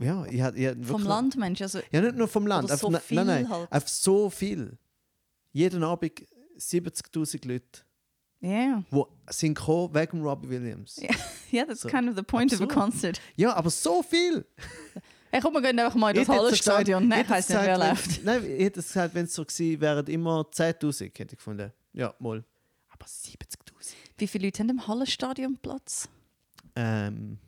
[0.00, 1.62] ja, ich hatte, ich Vom wirklich- Land, Mensch.
[1.62, 2.64] Also, ja, nicht nur vom Land.
[2.64, 3.70] Oder so auf, viel nein, nein, halt.
[3.70, 4.76] auf so viel.
[5.54, 6.26] Jeden Abend
[6.58, 7.82] 70.000 Leute,
[8.42, 8.82] yeah.
[8.92, 10.96] die sind gekommen wegen Robbie Williams.
[10.96, 11.10] Ja.
[11.52, 12.82] Yeah, that's So, kind of the point of a absurd.
[12.82, 13.20] concert.
[13.36, 14.44] Ja, aber so viel!
[15.30, 17.06] Hey, komm, wir gehen einfach mal in das Hallenstadion.
[17.06, 18.24] Nein, ich weiß hätte nicht, wer läuft.
[18.24, 21.72] Nein, ich hätte es gesagt, wenn es so gewesen wären, immer 10.000, hätte ich gefunden.
[21.92, 22.42] Ja, mal.
[22.88, 23.94] Aber 70.000.
[24.18, 26.08] Wie viele Leute haben im Hallenstadion Platz?
[26.74, 27.38] Ähm,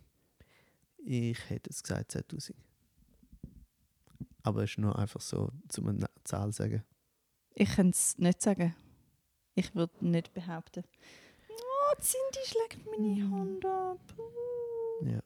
[1.05, 2.53] ich hätte es gesagt 10.000.
[4.45, 6.85] Aber es ist nur einfach so, zum eine Zahl sagen.
[7.59, 8.75] Ich kann es nicht sagen.
[9.55, 10.85] Ich würde nicht behaupten.
[11.49, 13.99] Oh, die Cindy schlägt meine Hand ab.
[14.19, 15.21] Uh, Ja.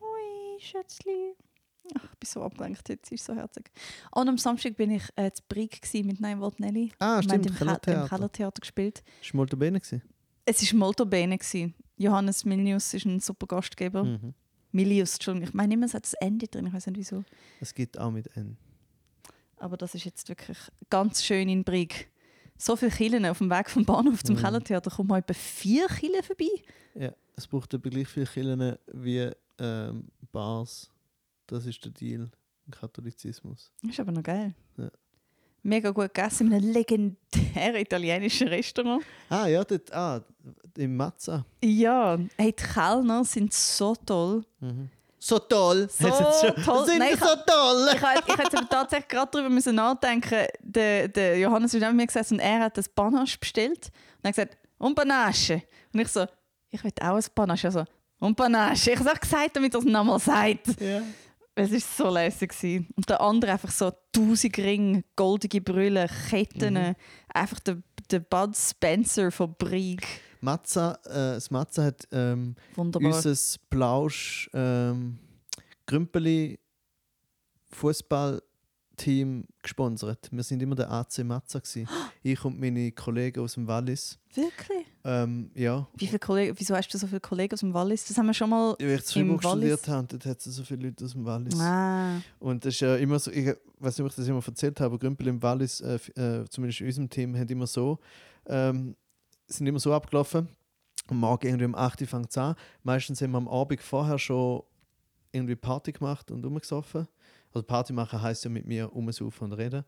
[0.00, 1.34] Hoi, Schätzli.
[1.96, 3.70] Ach, ich bin so abgelenkt jetzt, ist so herzig.
[4.14, 6.92] Und am Samstag bin ich äh, zu Brig mit Nein Wort Nelly.
[6.98, 8.08] Ah, stimmt, im, Ke- im Kellertheater.
[8.08, 9.02] Kellertheater gespielt.
[9.22, 9.80] War molto bene.
[9.80, 10.02] gewesen.
[10.46, 11.38] Es war molto bene.
[11.96, 14.04] Johannes Milius ist ein super Gastgeber.
[14.04, 14.34] Mhm.
[14.72, 15.48] Milius, Entschuldigung.
[15.48, 16.66] Ich meine immer, es hat das Ende drin.
[16.66, 17.24] Ich weiß nicht wieso.
[17.60, 18.56] Es gibt auch mit N.
[19.58, 20.58] Aber das ist jetzt wirklich
[20.90, 22.10] ganz schön in Brig.
[22.56, 24.40] So viele Killen auf dem Weg vom Bahnhof zum Mhm.
[24.40, 26.50] Kellertheater kommen mal etwa vier Killen vorbei.
[26.94, 30.88] Ja, es braucht etwa gleich viele Kirchen wie ähm, Bars.
[31.46, 32.30] Das ist der Deal
[32.66, 33.70] im Katholizismus.
[33.88, 34.54] Ist aber noch geil.
[34.76, 34.90] Ja.
[35.62, 39.02] Mega gut gegessen in einem legendären italienischen Restaurant.
[39.30, 40.22] Ah, ja, dort, ah,
[40.76, 41.44] im Mazza.
[41.62, 44.44] Ja, hey, die Kellner sind so toll.
[45.26, 45.88] So toll!
[45.88, 46.84] So Hat toll.
[46.84, 47.88] Sind Nein, ich so toll!
[47.94, 50.46] Ich hätte ich hätte tatsächlich gerade darüber müssen nachdenken.
[50.60, 53.90] Der, der Johannes ist neben mir gesessen und er hat das Panache bestellt.
[54.18, 55.62] Und er hat gesagt, und Panache.
[55.94, 56.26] Und ich so,
[56.68, 57.68] ich will auch ein Panache.
[57.68, 57.84] Also,
[58.18, 58.90] und Panache.
[58.90, 60.78] Ich habe es auch gesagt, damit er es nochmal sagt.
[60.78, 61.00] Ja.
[61.54, 62.50] Es war so lässig.
[62.50, 62.88] gewesen.
[62.94, 66.74] Und der andere einfach so tausend Ringe, goldige Brüllen, Ketten.
[66.74, 66.94] Mhm.
[67.32, 67.78] Einfach der,
[68.10, 70.06] der Bud Spencer von Brig.
[70.44, 73.34] Mazza, äh, das Mazza hat ähm, unser
[73.70, 75.18] Plausch ähm,
[75.86, 76.58] Grümpeli
[77.70, 80.28] Fußballteam gesponsert.
[80.30, 81.88] Wir sind immer der AC Mazza gewesen.
[82.26, 84.18] Ich und meine Kollegen aus dem Wallis.
[84.32, 84.86] Wirklich?
[85.04, 88.06] Ähm, ja, Wie viele Kollegen, wieso hast du so viele Kollegen aus dem Wallis?
[88.06, 88.74] Das haben wir schon mal.
[88.80, 91.60] weil ich in studiert habe, dort hat es so viele Leute aus dem Wallis.
[91.60, 92.22] Ah.
[92.38, 94.86] Und das ist ja immer so, ich weiß nicht, ob ich das immer erzählt habe,
[94.86, 97.98] aber Grümpel im Wallis, äh, äh, zumindest in unserem Team, haben immer so,
[98.46, 98.96] ähm,
[99.56, 100.48] sind immer so abgelaufen.
[101.08, 102.54] Am Morgen irgendwie um 8 Uhr fängt es an.
[102.82, 104.62] Meistens haben wir am Abend vorher schon
[105.32, 107.06] irgendwie Party gemacht und rumgesoffen.
[107.52, 109.84] Also Party machen heisst ja mit mir rumsaufen und reden.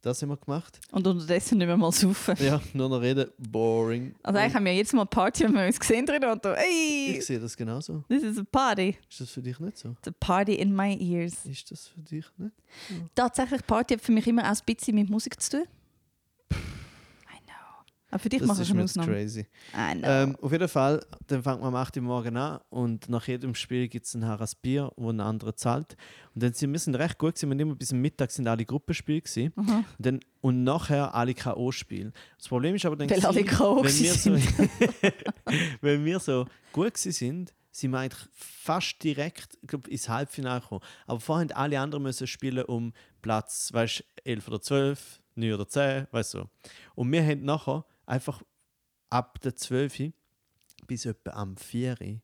[0.00, 0.78] Das haben wir gemacht.
[0.92, 2.36] Und unterdessen nicht mehr mal saufen.
[2.38, 4.14] Ja, nur noch reden, boring.
[4.22, 6.58] Also eigentlich haben wir jedes Mal Party, wenn wir uns gesehen drin und so, ich
[6.58, 8.04] hey, sehe das genauso.
[8.08, 8.96] this is a party.
[9.10, 9.96] Ist das für dich nicht so?
[10.06, 11.44] A party in my ears.
[11.46, 12.54] Ist das für dich nicht?
[13.14, 15.64] Tatsächlich, Party hat für mich immer auch ein bisschen mit Musik zu tun.
[18.10, 19.12] Aber für dich Das mache ich eine Ausnahme.
[19.12, 19.46] crazy.
[19.76, 23.54] Ähm, auf jeden Fall, dann fängt man um 8 Uhr morgen an und nach jedem
[23.54, 25.96] Spiel gibt es ein Harras Bier, wo ein anderer zahlt.
[26.34, 28.64] Und dann sind wir sind recht gut gewesen, wir immer bis zum Mittag sind alle
[28.64, 29.52] Gruppenspiele gewesen.
[29.56, 29.76] Aha.
[29.76, 32.12] Und, dann, und nachher alle K.O.-Spiele.
[32.38, 35.12] Das Problem ist aber dann, gewesen, wenn wir so,
[35.82, 40.80] wenn wir so gut sind, sind wir eigentlich fast direkt ich glaub, ins Halbfinale gekommen.
[41.06, 42.92] Aber vorher haben alle anderen müssen spielen um
[43.22, 46.44] Platz, weißt 11 oder 12, 9 oder 10, weißt du.
[46.94, 48.42] Und wir haben nachher einfach
[49.10, 50.12] ab der 12
[50.86, 52.20] bis etwa am 4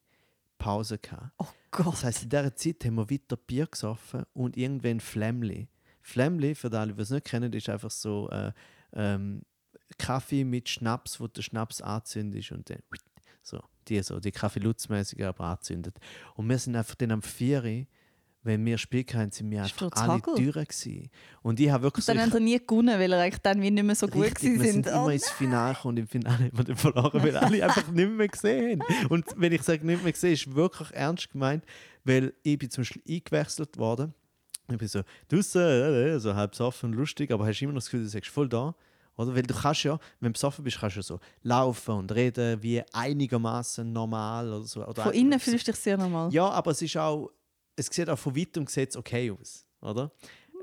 [0.58, 1.32] Pause gehabt.
[1.38, 1.94] Oh Gott.
[1.94, 5.68] Das heisst, in dieser Zeit haben wir weiter Bier gesoffen und irgendwann Flämmli.
[6.00, 8.52] Flämmli, für alle, die es nicht kennen, ist einfach so äh,
[8.92, 9.42] ähm,
[9.98, 12.80] Kaffee mit Schnaps, wo der Schnaps anzündet und dann
[13.42, 15.98] so, die so, die Kaffee lutzmäßig aber anzündet.
[16.34, 17.86] Und wir sind einfach dann am 4
[18.44, 20.20] wenn wir Spiel hatten, sind wir einfach alle.
[20.36, 21.10] Türen gewesen.
[21.42, 23.82] Und ich habe wirklich Dann so, haben sie nie gewonnen, weil eigentlich dann wie nicht
[23.84, 24.84] mehr so gut Richtig, wir sind.
[24.84, 27.64] sind immer Oh, ins Finale gekommen und im Finale haben wir dann verloren, weil alle
[27.64, 29.06] einfach nicht mehr gesehen haben.
[29.06, 31.64] Und wenn ich sage nicht mehr gesehen, ist wirklich ernst gemeint,
[32.04, 34.14] weil ich bin zum Beispiel eingewechselt worden.
[34.70, 37.78] Ich bin so, draussen, äh, äh, so halb besoffen und lustig, aber hast immer noch
[37.78, 38.74] das Gefühl, du sagst voll da.
[39.16, 39.34] Oder?
[39.36, 42.82] Weil du kannst ja, wenn du besoffen bist, kannst du so laufen und reden wie
[42.92, 44.84] einigermaßen normal oder so.
[44.86, 46.32] Oder Von innen fühlst du dich sehr normal.
[46.32, 47.30] ja, aber es ist auch,
[47.76, 50.10] es sieht auch von weitem sieht's okay aus, oder?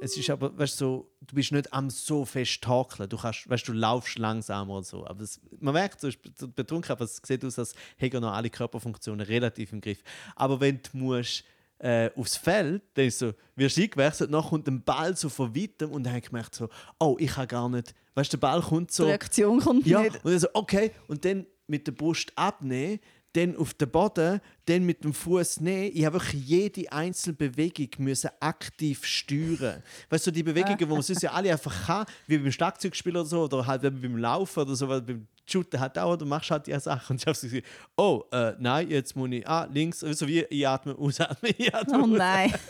[0.04, 3.08] Es ist aber, weißt du, so, du bist nicht am so fest takeln.
[3.08, 5.06] Du kannst, weißt du, laufst langsamer und so.
[5.06, 8.50] Aber es, man merkt, du bist betrunken, aber es sieht aus, als hätte noch alle
[8.50, 10.02] Körperfunktionen relativ im Griff.
[10.36, 11.44] Aber wenn du musst,
[11.78, 15.56] äh, aufs Feld, dann ist so, wirst du eingewechselt, dann kommt ein Ball so von
[15.56, 16.68] weitem und dann habe ich gemerkt so,
[17.00, 19.04] oh, ich habe gar nicht, weißt du, der Ball kommt so.
[19.04, 20.16] Die Reaktion kommt Ja, nicht.
[20.24, 23.00] und dann so, okay, und dann mit der Brust abnehmen,
[23.34, 25.92] dann auf den Boden, dann mit dem Fuß nehmen.
[25.94, 29.82] Ich habe wirklich jede einzelne Bewegung müssen aktiv steuern.
[30.10, 33.26] Weißt du, die Bewegungen, die man sonst ja alle einfach kann, wie beim Schlagzeugspiel oder
[33.26, 36.68] so, oder halt beim Laufen oder so, weil beim Shooten halt auch, du machst halt
[36.68, 37.14] die Sachen.
[37.14, 37.68] Und ich habe so gesagt,
[37.98, 42.04] oh, äh, nein, jetzt muss ich, ah, links, so wie ich atme, ausatmen, ich atme.
[42.04, 42.54] Oh nein.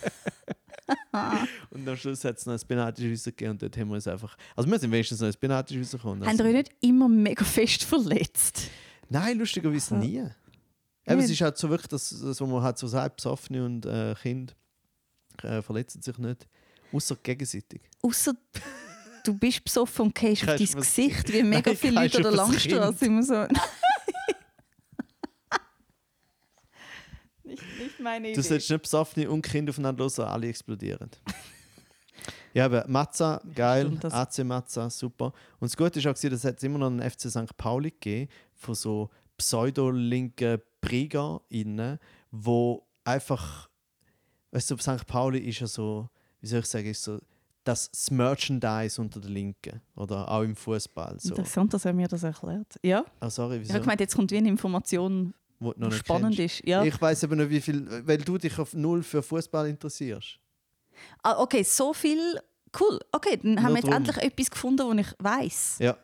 [1.69, 4.35] Und am Schluss hat es noch ein Penalty gegeben und dort haben wir uns einfach,
[4.55, 6.27] also wir sind wenigstens noch ein Penalty rausgekommen.
[6.27, 8.69] Haben ihr euch nicht immer mega fest verletzt?
[9.09, 10.23] Nein, lustigerweise nie.
[11.07, 13.85] Eben, es ist halt so wirklich, dass, dass wo man halt so halb besoffene und
[13.85, 14.55] äh, Kind
[15.43, 16.47] äh, verletzen sich nicht,
[16.91, 17.81] außer gegenseitig.
[18.01, 18.33] Außer
[19.23, 20.67] du bist besoffen und gehst auf dein.
[20.67, 23.33] Gesicht, wie mega Nein, viele kein Leute an der Langstraße immer so.
[27.43, 28.35] nicht, nicht meine Idee.
[28.35, 31.09] Du solltest nicht besoffene und Kinder aufeinander los, alle explodieren.
[32.53, 34.13] ja, aber Mazza, geil, das?
[34.13, 35.33] AC Mazza, super.
[35.59, 37.57] Und das Gute ist auch, dass es immer noch einen FC St.
[37.57, 41.99] Pauli gegeben von so pseudo-linken PrigaInnen,
[42.31, 43.69] wo einfach,
[44.51, 45.05] weißt du, St.
[45.07, 46.09] Pauli ist ja so,
[46.41, 47.19] wie soll ich sagen, ist so
[47.63, 51.19] das das Merchandise unter den Linken oder auch im Fußball.
[51.19, 51.29] So.
[51.29, 52.79] Interessant, dass er mir das erklärt.
[52.83, 53.73] Ja, Ah, sorry, ich wieso?
[53.75, 56.59] habe gemeint, jetzt kommt wie eine Information, Wo die spannend kennst.
[56.61, 56.67] ist.
[56.67, 56.83] Ja.
[56.83, 60.39] Ich weiß aber nicht, wie viel, weil du dich auf null für Fußball interessierst.
[61.21, 62.39] Ah, okay, so viel.
[62.79, 62.99] Cool.
[63.11, 63.93] Okay, dann haben Nur wir jetzt drum.
[63.93, 65.75] endlich etwas gefunden, was ich weiß.
[65.81, 65.97] Ja.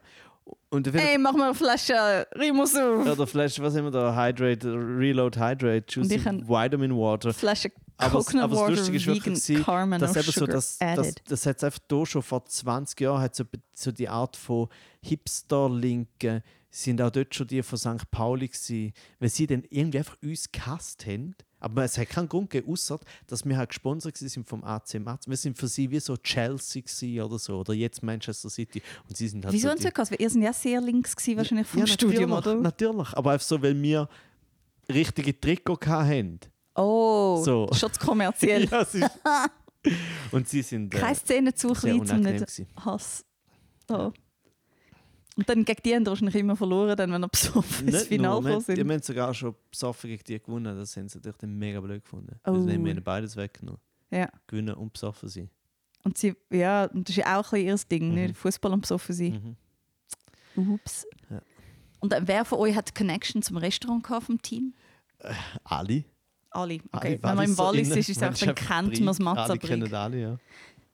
[0.70, 3.06] Und Hey, mach mal eine Flasche Rimus auf.
[3.06, 4.16] Ja, der Flash, was immer da?
[4.16, 7.34] Hydrate, Reload Hydrate, Juicy Vitamin Water.
[7.34, 11.16] Flasche Aber, Coconut aber das Water Lustige ist wirklich, Carmen dass eben so, das, das,
[11.26, 13.43] das hat es einfach da schon vor 20 Jahren, hat so,
[13.74, 14.68] so die Art von
[15.02, 18.12] Hipster-Linken, sind auch dort schon die von St.
[18.12, 21.36] Pauli gewesen, weil sie dann irgendwie einfach uns gehasst haben.
[21.60, 25.28] Aber es hat keinen Grund gegeben, außer dass wir halt gesponsert sind vom AC Mats.
[25.28, 28.82] Wir sind für sie wie so Chelsea oder so, oder jetzt Manchester City.
[29.10, 30.12] Und sie sind halt Wieso so haben die- sie?
[30.12, 32.62] Weil ihr seid ja sehr links gewesen, wahrscheinlich vom ja, Studium, natürlich, oder?
[32.62, 34.08] Natürlich, aber einfach so, weil wir
[34.89, 36.39] richtige Trikot hatten.
[36.76, 37.68] Oh, So.
[37.74, 38.66] schon zu kommerziell.
[38.72, 38.95] Ja, ist
[40.32, 42.45] Und sie sind äh, Keine Szene zu klein, um nicht.
[42.86, 43.24] Hass.
[43.89, 44.12] Oh.
[45.38, 48.50] Und dann gegen die haben wahrscheinlich immer verloren, dann, wenn er besoffen ins Finale wir,
[48.50, 48.92] gekommen die sind.
[48.92, 50.76] haben sogar schon besoffen gegen die gewonnen.
[50.78, 52.36] Das haben sie natürlich mega blöd gefunden.
[52.44, 52.52] Oh.
[52.52, 53.80] Also haben wir ihnen beides weggenommen.
[54.10, 54.28] Ja.
[54.48, 55.50] Gewinnen und besoffen sein.
[56.04, 58.16] Und sie, ja, und das ist ja auch ein ihr Ding, Mhm.
[58.16, 58.38] nicht?
[58.38, 59.58] Fußball und besoffen sein.
[60.56, 60.74] Mhm.
[60.74, 61.06] Ups.
[61.30, 61.42] Ja.
[62.00, 64.74] Und äh, wer von euch hat Connection zum Restaurant gehabt vom Team?
[65.64, 66.04] Alle.
[66.50, 66.80] Alle.
[66.80, 67.20] alle Okay.
[67.22, 68.00] Wenn man im Wallis WalliserInnen.
[68.00, 69.28] ist, ist es dann kennt man das Brie.
[69.28, 70.38] Alle kennen alle, ja.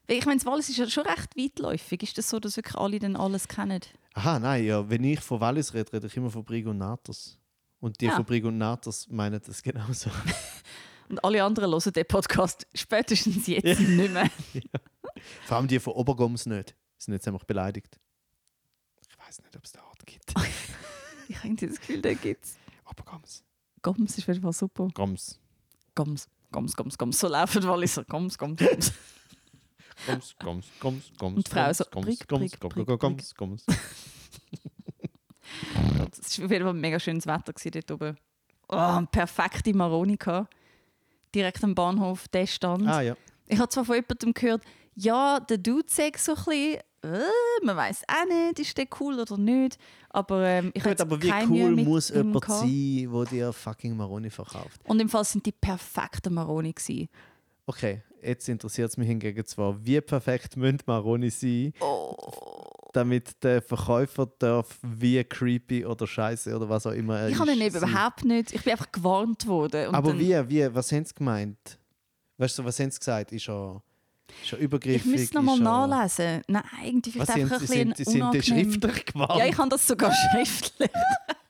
[0.08, 2.04] Ich meine, das Wallis ist ja schon recht weitläufig.
[2.04, 3.80] Ist das so, dass wirklich alle dann alles kennen?
[4.14, 4.88] Aha, nein, ja.
[4.90, 8.16] Wenn ich von Wallis rede, rede ich immer von Brigo und die Ja.
[8.16, 10.10] von Brigo und Natas meinen das genauso.
[11.10, 14.30] Und alle anderen hören den Podcast spätestens jetzt nicht mehr.
[15.46, 16.70] Vor allem die von Obergoms nicht.
[16.70, 18.00] Die sind jetzt einfach beleidigt.
[19.12, 20.34] Ich weiß nicht, ob es den Ort gibt.
[21.30, 22.58] Ich habe das Gefühl, den gibt es.
[22.90, 23.44] Obergoms.
[23.82, 24.88] Goms ist auf jeden Fall super.
[24.94, 25.40] Goms.
[25.96, 27.20] Goms, Goms, Goms, Goms.
[27.20, 28.04] So laufen Walliser.
[28.06, 28.92] Goms, Goms, Goms.
[30.08, 31.38] Goms, Goms, Goms, Goms.
[31.38, 32.60] Und die Frau so, prick, Goms,
[33.00, 33.66] Goms, Goms.
[36.22, 38.18] Es war auf jeden Fall ein mega schönes Wetter dort oben.
[38.70, 40.54] Oh, perfekte Maroni gehabt.
[41.36, 42.88] Direkt am Bahnhof, der stand.
[42.88, 43.16] Ah ja.
[43.48, 44.64] Ich habe zwar von jemandem gehört,
[44.96, 49.20] ja, der Dude sagt so ein bisschen, äh, man weiß auch nicht, ist der cool
[49.20, 49.78] oder nicht.
[50.10, 54.80] Aber ähm, ich Gut, aber wie cool muss jemand sein, der dir fucking Maroni verkauft?
[54.86, 57.10] Und im Fall sind die perfekten Maroni gewesen.
[57.66, 62.16] Okay, jetzt interessiert es mich hingegen zwar, wie perfekt müssen Maroni sein, Oh.
[62.94, 67.40] damit der Verkäufer darf wie creepy oder scheiße oder was auch immer er Ich ist.
[67.40, 68.54] habe ihn eben überhaupt nicht.
[68.54, 69.96] Ich bin einfach gewarnt worden.
[69.96, 71.80] Aber wie, wie, was haben sie gemeint?
[72.38, 73.32] Weißt du, was haben sie gesagt?
[73.32, 73.82] Ist er,
[74.44, 75.06] ist er übergriffig?
[75.06, 76.42] Ich müsste noch mal Ist er- nachlesen.
[76.48, 79.40] Nein, eigentlich Was vielleicht sind, einfach ein sind, bisschen sie sind die schriftlich gewarnt.
[79.40, 80.90] Ja, ich habe das sogar schriftlich.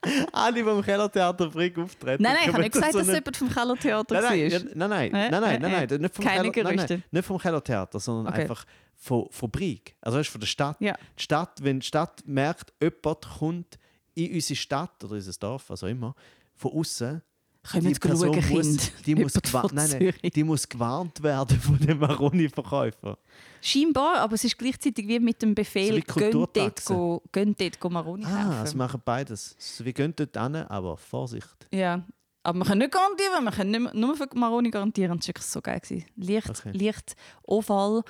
[0.32, 2.22] Alle, die im Kellertheater Frick auftreten.
[2.22, 4.58] Nein, nein, ich habe nicht gesagt, so dass jemand vom Kellertheater Nein, nein, war.
[4.60, 6.94] nein, nein, nein, nein, äh, nein, nein, nicht vom keine Keller, nein, Gerüchte.
[6.94, 8.42] nein, nicht vom Kellertheater, sondern Okay.
[8.42, 8.64] einfach
[8.96, 9.96] von, von Brieg.
[10.00, 10.76] Also weißt, von der Stadt.
[10.80, 10.94] Ja.
[11.18, 11.62] Die Stadt.
[11.62, 13.78] Wenn die Stadt merkt, jemand kommt
[14.14, 16.14] in unsere Stadt oder unser Dorf, was auch immer,
[16.54, 17.22] von außen,
[17.70, 19.34] Können wir Person schauen, muss, die, muss
[19.72, 23.18] nein, nein, die muss gewarnt werden von dem Maroni-Verkäufer.
[23.62, 27.80] Scheinbar, aber es ist gleichzeitig wie mit dem So Befehl, gehen dort, go, gehen dort
[27.80, 28.36] go Maroni kaufen.
[28.36, 29.56] Ah, sie machen beides.
[29.58, 31.66] So, wir gehen dort hin, aber Vorsicht.
[31.72, 32.04] Ja,
[32.42, 35.16] aber wir können nicht garantieren, wir können nicht nur für Maroni garantieren.
[35.18, 35.80] Das war wirklich so geil.
[35.80, 36.04] Gewesen.
[36.16, 36.72] Leicht, Okay.
[36.76, 38.02] leicht oval,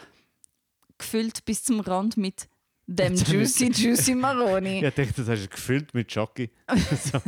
[0.99, 2.49] gefüllt bis zum Rand mit
[2.87, 4.83] dem Mit juicy, juicy Maroni.
[4.85, 6.51] Ich dachte, das hast du gefüllt mit Jockey.
[6.69, 7.21] so.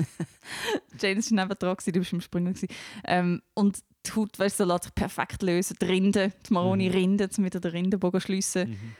[1.00, 2.68] James war neben dran, du bist im gewesen.
[3.04, 5.76] Ähm, und die Haut weißt, so lässt sich perfekt lösen.
[5.80, 8.70] Die Rinde, die Maroni-Rinde, um wieder den Rindenbogen schliessen.
[8.70, 8.96] Mhm.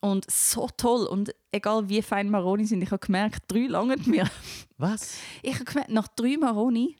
[0.00, 1.06] Und so toll.
[1.06, 4.30] Und egal wie fein Maroni sind, ich habe gemerkt, drei langen mir.
[4.78, 5.18] Was?
[5.42, 6.96] Ich habe gemerkt, nach drei Maroni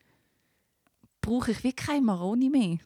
[1.21, 2.79] brauche ich wie kein Maroni mehr.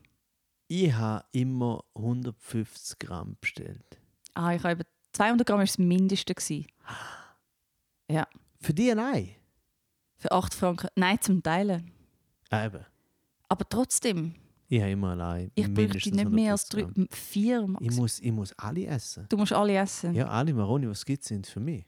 [0.69, 3.99] Ich habe immer 150 Gramm bestellt.
[4.35, 6.35] Ah, ich habe 200 Gramm war das Mindeste.
[6.35, 6.67] Gewesen.
[8.11, 8.27] Ja,
[8.61, 9.31] Für die allein?
[10.17, 10.89] für 8 Franken.
[10.97, 11.91] Nein, zum Teilen.
[12.53, 12.85] Eben.
[13.49, 14.35] Aber trotzdem,
[14.69, 15.51] Ich habe immer allein.
[15.55, 17.97] ich bräuchte nicht mehr als 150 drei, vier Ich Max.
[17.97, 19.27] muss, ich muss alle essen.
[19.31, 20.15] Du musst alle essen.
[20.15, 21.87] Ja, alle Maroni, die es gibt, sind für mich.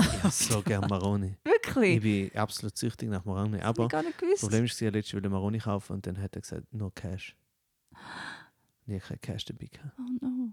[0.00, 1.36] Ich habe so gerne Maroni.
[1.44, 2.00] Ich Wirklich?
[2.00, 3.58] bin absolut süchtig nach Maroni.
[3.58, 4.40] Das Aber habe ich das gewusst.
[4.42, 7.36] Problem ist, ich wollte letztens Maroni kaufen und dann hat er gesagt, nur Cash.
[8.86, 9.92] Und ich habe kein Cash dabei gehabt.
[9.98, 10.52] Oh no.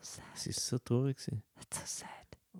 [0.00, 0.22] So.
[0.34, 1.16] Es war so traurig.
[1.18, 1.42] Gewesen.
[1.72, 2.08] So sad.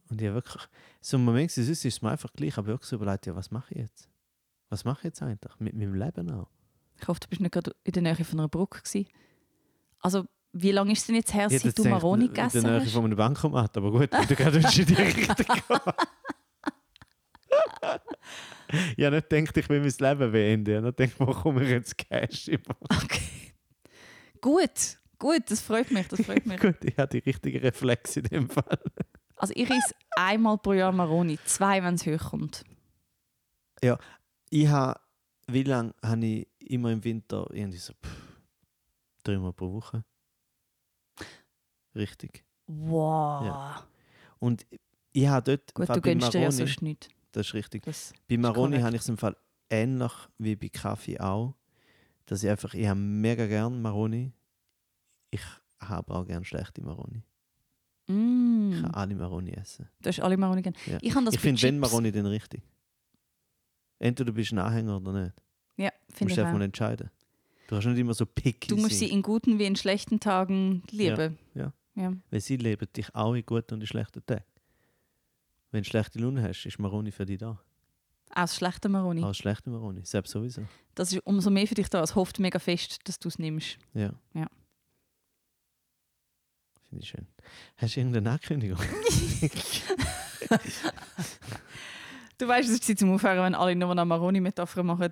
[0.09, 0.63] Und ich habe wirklich,
[1.01, 3.51] so im Moment, sonst ist es mir einfach gleich, aber wirklich so überlegt, ja, was
[3.51, 4.09] mache ich jetzt?
[4.69, 5.53] Was mache ich jetzt eigentlich?
[5.59, 6.49] Mit meinem Leben auch?
[7.01, 8.81] Ich hoffe, du bist nicht gerade in der Nähe von einer Brücke.
[8.83, 9.09] Gewesen.
[10.01, 12.63] Also, wie lange ist es denn jetzt her, seit du jetzt gedacht, Maroni In gegessen
[12.63, 12.93] der Nähe hast?
[12.93, 15.81] von einem Bankomat, aber gut, du gerade in die Richtung gehen.
[18.97, 20.71] Ich habe nicht gedacht, ich will mein Leben beenden.
[20.71, 22.77] Ich habe nicht gedacht, wo komme ich jetzt Cash über?
[22.89, 23.55] Okay.
[24.41, 26.59] Gut, gut, das freut mich, das freut mich.
[26.61, 28.79] Gut, ich habe die richtigen Reflexe in dem Fall.
[29.37, 32.65] Also ich esse einmal pro Jahr Maroni, zwei, wenn es hochkommt.
[34.51, 35.01] Ich habe,
[35.47, 38.41] wie lange habe ich immer im Winter irgendwie so pff,
[39.23, 40.05] dreimal pro Woche?
[41.95, 42.45] Richtig.
[42.67, 43.45] Wow.
[43.47, 43.87] Ja.
[44.39, 44.67] Und
[45.13, 47.09] ich habe dort, Gut, du bei gönnst dir ja sonst nichts.
[47.33, 47.85] das ist richtig.
[47.85, 49.37] Das, Bei Maroni habe ich es im Fall
[49.71, 51.55] ähnlich wie bei Kaffee auch,
[52.27, 54.33] dass ich einfach, ich habe mega gern Maroni.
[55.31, 55.43] Ich
[55.81, 57.23] habe auch gern schlechte Maroni.
[58.07, 59.89] Ich mm, kann alle Maroni essen.
[60.01, 60.77] du hast alle Maroni gerne.
[60.87, 60.99] Ja.
[61.01, 61.79] Ich, ich finde, wenn.
[61.79, 62.63] Maroni, dann richtig.
[63.99, 65.35] Entweder du bist ein Anhänger oder nicht.
[65.77, 67.11] Ja, Du finde musst ich einfach mal entscheiden.
[67.69, 68.99] Du kannst nicht immer so picky Du musst sein.
[68.99, 71.39] sie in guten wie in schlechten Tagen lieben.
[71.55, 71.73] ja.
[71.95, 72.13] ja.
[72.31, 74.45] Weil sie leben dich auch in guten und in schlechten Tagen.
[75.71, 77.61] Wenn du schlechte Laune hast, ist Maroni für dich da.
[78.35, 79.23] Aus schlechten Maroni.
[79.23, 80.63] Auch schlechte Maroni, selbst sowieso.
[80.95, 82.03] Das ist umso mehr für dich da.
[82.03, 83.79] Es hofft mega fest, dass du es nimmst.
[83.95, 84.13] Ja.
[84.35, 84.47] Ja.
[86.91, 87.27] Finde ich schön.
[87.77, 88.79] Hast du irgendeine Ankündigung?
[92.39, 95.11] Du weißt, es ist Zeit zum Aufhören, wenn alle nur noch Maroni-Metaphern machen.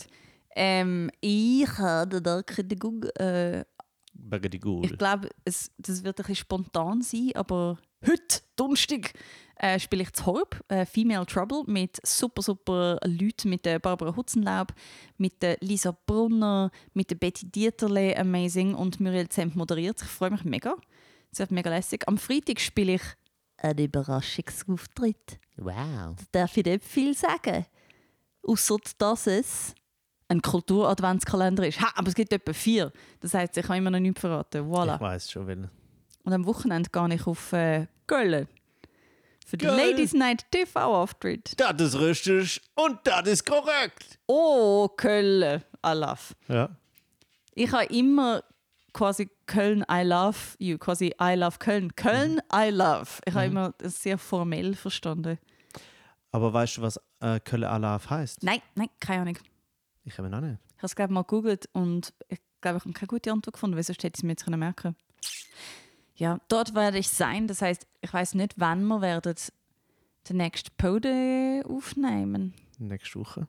[0.57, 3.05] Ähm, ich habe eine Ankündigung.
[3.19, 3.67] Äh,
[4.33, 7.77] ich glaube, es, das wird ein bisschen spontan sein, aber
[8.07, 9.13] heute, Donnerstag,
[9.57, 14.17] äh, spiele ich zu Horb, äh, Female Trouble, mit super, super Leuten, mit der Barbara
[14.17, 14.73] Hutzenlaub,
[15.19, 20.01] mit der Lisa Brunner, mit der Betty Dieterle, amazing, und Muriel Zemp moderiert.
[20.01, 20.77] Ich freue mich mega.
[21.33, 22.07] Es wird mega lässig.
[22.07, 23.03] Am Freitag spiele ich
[23.59, 25.39] einen Überraschungsauftritt.
[25.57, 25.75] Wow.
[26.33, 27.67] Da darf ich nicht viel sagen.
[28.47, 29.75] Außer dass es
[30.29, 31.81] ein Kultur-Adventskalender ist.
[31.81, 32.93] Ha, aber es gibt etwa vier.
[33.21, 34.65] Das heißt, ich kann immer noch nichts verraten.
[34.65, 35.01] Ich Voilà.
[35.01, 35.71] weiß schon, welchen.
[36.25, 38.47] Und am Wochenende gehe ich auf äh, Köln.
[39.47, 39.77] Für Köln.
[39.77, 41.59] Ladies Night TV-Auftritt.
[41.59, 44.19] Das ist richtig und das ist korrekt.
[44.27, 45.63] Oh, Köln.
[45.85, 46.35] I love.
[46.49, 46.69] Ja.
[47.55, 48.43] Ich habe immer
[48.99, 50.77] quasi Köln, I love you.
[50.77, 51.95] Quasi I love Köln.
[51.95, 53.21] Köln, I love.
[53.25, 55.39] Ich habe immer das sehr formell verstanden.
[56.33, 58.43] Aber weißt du, was äh, Köln Alaf heißt?
[58.43, 59.39] Nein, nein, keine Ahnung.
[60.05, 60.59] Ich habe auch nicht.
[60.71, 63.77] Ich habe es glaube mal gegoogelt und ich glaube, ich habe keine gute Antwort gefunden,
[63.77, 64.97] weil sonst hätte ich es mir jetzt merken
[66.17, 67.47] Ja, dort werde ich sein.
[67.47, 69.37] Das heißt, ich weiß nicht, wann wir werden
[70.29, 72.53] den nächsten Pode aufnehmen.
[72.79, 73.47] Nächste Woche,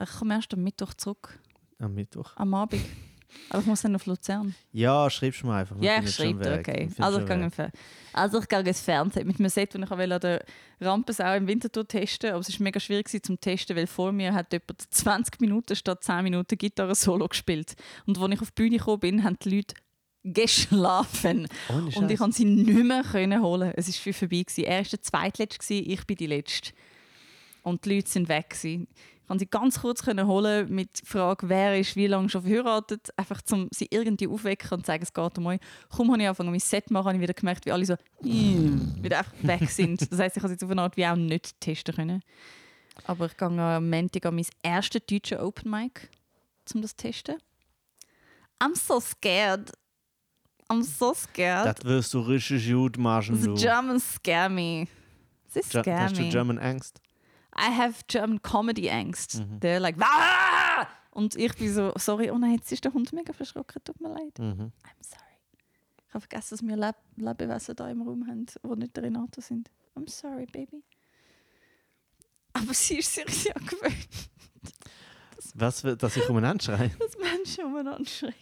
[0.00, 1.38] Ich komme erst am Mittwoch zurück,
[1.80, 2.36] am Mittwoch.
[2.36, 2.82] am Abend.
[3.50, 4.54] Aber ich muss dann auf Luzern.
[4.72, 5.76] Ja, schreibst du mir einfach.
[5.80, 6.88] Ja, ich schreibe dir, okay.
[6.98, 7.70] Also ich, gehe Fer-
[8.14, 10.44] also ich gehe ins Fernsehen mit einem Set, das ich an der
[10.80, 14.52] Rampensau im Winterthur testen Aber es war mega schwierig zum Testen, weil vor mir hat
[14.52, 17.74] jemand 20 Minuten statt 10 Minuten Gitarre-Solo gespielt.
[18.06, 19.74] Und als ich auf die Bühne gekommen bin, haben die Leute
[20.24, 21.48] geschlafen.
[21.68, 23.72] Ohne Und ich konnte sie nicht mehr können holen.
[23.76, 24.42] Es war viel vorbei.
[24.42, 24.64] Gewesen.
[24.64, 26.72] Er war der Zweitletzte, ich bin die Letzte.
[27.62, 28.50] Und die Leute sind weg.
[28.50, 28.88] Gewesen.
[29.32, 33.08] Konnte sie ganz kurz können holen mit der Frage, wer ist wie lange schon verheiratet.
[33.16, 35.58] Einfach um sie irgendwie aufwecken und sagen, es geht um euch.
[35.88, 37.94] Kaum habe ich angefangen, mein Set zu machen, habe ich wieder gemerkt, wie alle so
[38.20, 40.12] mm, wieder einfach weg sind.
[40.12, 42.22] Das heisst, ich habe sie jetzt auf eine Art wie auch nicht testen können.
[43.06, 46.10] Aber ich gehe am Montag an mein erstes deutsches Open Mic,
[46.74, 47.36] um das zu testen.
[48.60, 49.72] I'm so scared.
[50.68, 51.78] I'm so scared.
[51.78, 53.54] Das wirst du richtig gut machen, The du.
[53.54, 54.88] Germans scare me.
[55.48, 56.28] Sie scare Hast du me.
[56.28, 57.00] German Angst?
[57.56, 59.36] I have German comedy angst.
[59.40, 59.58] Mhm.
[59.60, 63.32] They're like, "Ah!" Und ich bin so, sorry, oh nein, jetzt ist der Hund mega
[63.34, 64.38] verschrocken, tut mir leid.
[64.38, 64.72] Mhm.
[64.82, 65.22] I'm sorry.
[66.08, 69.40] Ich habe vergessen, dass wir Leb Lebewesen da im Raum haben, die nicht der Renato
[69.42, 69.70] sind.
[69.94, 70.82] I'm sorry, Baby.
[72.54, 74.08] Aber sie ist sich ja gewöhnt,
[75.54, 76.90] Was, dass ich umeinander schreie?
[76.98, 78.32] dass Menschen umeinander schreien.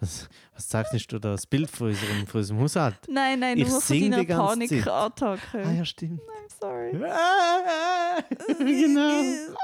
[0.00, 1.30] Was, was zeichnest du da?
[1.32, 2.98] Das Bild von unserem, von unserem Haushalt?
[3.08, 4.68] Nein, nein, Ich nur von deiner die ganze Zeit.
[4.68, 5.64] Panikattacke.
[5.64, 6.20] Ah ja, stimmt.
[6.20, 6.92] I'm sorry.
[8.58, 9.56] genau.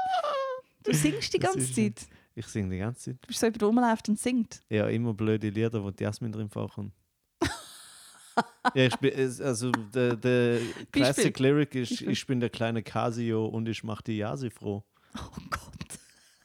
[0.83, 2.07] Du singst die ganze ist- Zeit.
[2.35, 3.17] Ich singe die ganze Zeit.
[3.21, 4.61] Du bist so der rumläuft und singt.
[4.69, 6.91] Ja, immer blöde Lieder, wo die Jasmin drin vorkommt.
[8.73, 9.13] ja, ich bin,
[9.43, 10.59] also der, der
[10.91, 14.83] Classic Lyric ist, ich bin der kleine Casio und ich mach die Jasi froh.
[15.15, 15.92] Oh Gott.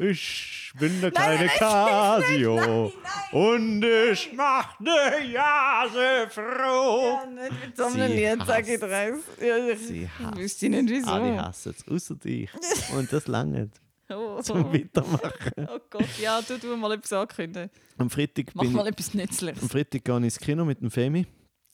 [0.00, 2.92] Ich bin der kleine Casio
[3.32, 7.18] und ich mach die Jasi froh.
[7.34, 9.18] nicht mit so einem Sie Lied, sag ich draus.
[9.40, 11.10] Ja, Sie ich hasst wüsste nicht wieso.
[11.10, 12.48] Alle hassen es, außer dich.
[12.96, 13.70] Und das lange
[14.10, 15.52] Oh, zum Weitermachen.
[15.68, 17.68] oh Gott, ja, du, du mal etwas ankündigen.
[17.98, 19.62] Am Freitag, Mach bin, mal etwas Nützliches.
[19.62, 21.26] am Freitag gehe ich ins Kino mit dem Femi.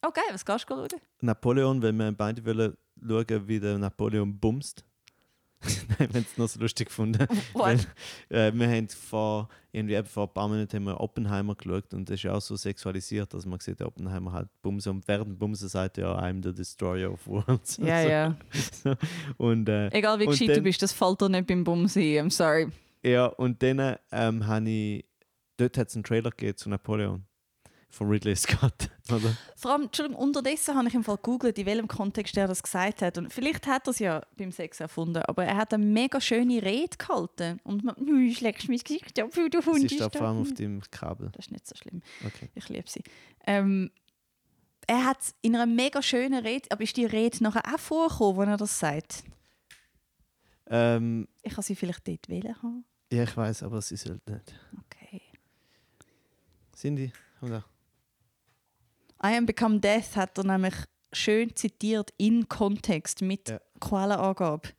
[0.05, 0.87] Oh geil, was gehst du schauen?
[1.21, 2.75] Napoleon, weil wir beide wollen
[3.07, 4.83] schauen, wie der Napoleon bumst.
[5.99, 7.25] Nein, haben es noch so lustig gefunden.
[7.53, 7.79] Weil,
[8.29, 12.15] äh, wir haben vor, irgendwie vor ein paar Monaten haben wir Oppenheimer geschaut und das
[12.15, 15.37] ist ja auch so sexualisiert, dass man sieht, der Oppenheimer halt bumsen und während dem
[15.37, 17.77] Bumsen sagt ja, I'm the destroyer of worlds.
[17.77, 18.35] Ja, ja.
[18.83, 18.95] So.
[19.37, 22.03] Und, äh, Egal wie gescheit du bist, das fällt dir nicht beim Bums ein.
[22.03, 22.67] I'm sorry.
[23.03, 25.05] ja, und dann ähm, habe ich,
[25.57, 27.25] dort hat es einen Trailer gegeben zu Napoleon
[27.95, 29.37] von Ridley Scott, oder?
[29.55, 33.01] Vor allem, Entschuldigung, unterdessen habe ich im Fall gegoogelt, in welchem Kontext er das gesagt
[33.01, 33.17] hat.
[33.17, 36.61] Und vielleicht hat er es ja beim Sex erfunden, aber er hat eine mega schöne
[36.61, 37.59] Rede gehalten.
[37.63, 39.91] Und man, du schlägst mein Gesicht ab, du Sie Hund.
[39.91, 41.29] steht vor allem auf dem Kabel.
[41.31, 42.01] Das ist nicht so schlimm.
[42.25, 42.49] Okay.
[42.53, 43.01] Ich liebe sie.
[43.47, 43.91] Ähm,
[44.87, 48.41] er hat in einer mega schönen Rede, aber ist die Rede nachher auch vorgekommen, wo
[48.43, 49.23] er das sagt?
[50.67, 52.85] Ähm, Ich kann sie vielleicht dort wählen haben.
[53.11, 54.53] ja, ich weiß, aber sie sollte nicht.
[54.85, 55.21] Okay.
[56.75, 57.63] Cindy, komm da.
[59.25, 60.75] I am become death hat er nämlich
[61.13, 63.59] schön zitiert in Kontext mit Ja.
[63.79, 64.69] Quellenangabe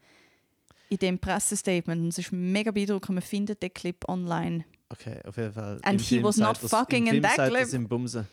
[0.88, 2.00] in dem Pressestatement.
[2.02, 3.14] Und es ist mega beeindruckend.
[3.16, 4.64] Man findet den Clip online.
[4.90, 5.80] Okay, auf jeden Fall.
[5.82, 7.72] And Im he Film was not er's- fucking in that clip.
[7.72, 8.26] im Bumsen.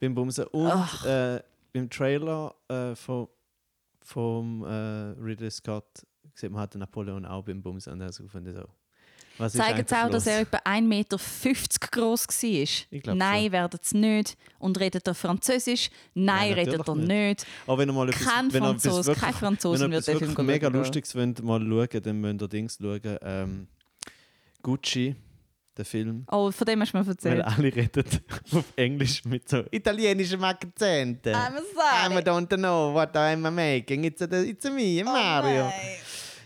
[0.00, 0.46] Beim Bumsen.
[0.46, 1.42] Und äh,
[1.74, 3.28] im Trailer äh, von,
[4.02, 4.70] vom äh,
[5.20, 7.92] Ridley Scott sieht man halt Napoleon auch beim Bumsen.
[7.92, 8.64] Und also finde ich so.
[9.40, 11.16] Was Zeigen sie auch, dass er etwa 1,50 Meter
[11.90, 13.14] groß war?
[13.14, 13.52] Nein, schon.
[13.52, 14.36] werden es nicht.
[14.58, 15.90] Und redet er Französisch?
[16.14, 17.46] Nein, Nein, redet er natürlich nicht.
[17.66, 20.18] Aber wenn ihr mal etwas, Kein wenn Franzose, wirklich, kein Franzose wenn ihr wird den
[20.18, 20.68] Film wirklich mega.
[20.68, 23.18] Lustiges wollt, mal schauen, dann müsst ihr Dings schauen.
[23.22, 23.66] Ähm,
[24.62, 25.16] Gucci,
[25.76, 26.24] der Film.
[26.30, 27.44] Oh, von dem hast du mir Weil erzählt.
[27.44, 28.04] alle reden
[28.52, 31.34] auf Englisch mit so italienischen Akzenten.
[31.34, 31.62] I'm I
[32.12, 32.22] sorry.
[32.22, 34.04] don't know what I'm making.
[34.04, 35.64] It's, a, it's a me, Oh Mario.
[35.64, 35.72] nein.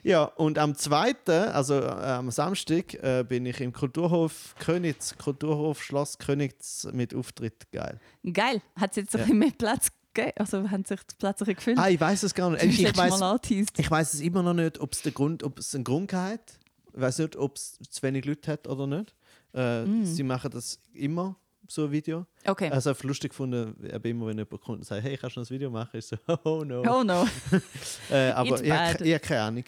[0.05, 1.15] Ja, und am 2.,
[1.53, 7.71] also äh, am Samstag, äh, bin ich im Kulturhof Königs, Kulturhof Schloss Königs mit Auftritt.
[7.73, 7.99] Geil.
[8.33, 8.63] Geil.
[8.77, 9.25] Hat es jetzt ein Ja.
[9.25, 10.33] bisschen mehr Platz gegeben?
[10.37, 11.79] Also haben sich die Plätze gefüllt?
[11.79, 12.63] Ah, ich weiß es gar nicht.
[12.63, 16.13] Ich, ich weiß es immer noch nicht, ob es der Grund, ob es einen Grund
[16.13, 16.59] hat
[16.95, 19.15] Ich weiß nicht, ob es zu wenig Leute hat oder nicht.
[19.55, 20.05] Äh, Mm.
[20.05, 21.37] Sie machen das immer,
[21.69, 22.27] so ein Video.
[22.45, 22.71] Okay.
[22.71, 25.41] Also ich habe lustig gefunden, aber immer wenn jemand kommt und sagt, hey, kannst du
[25.41, 25.91] noch ein Video machen?
[25.97, 26.83] Ich so, oh no.
[26.89, 27.27] oh no.
[28.11, 29.65] Äh, aber ich habe ich keine Ahnung.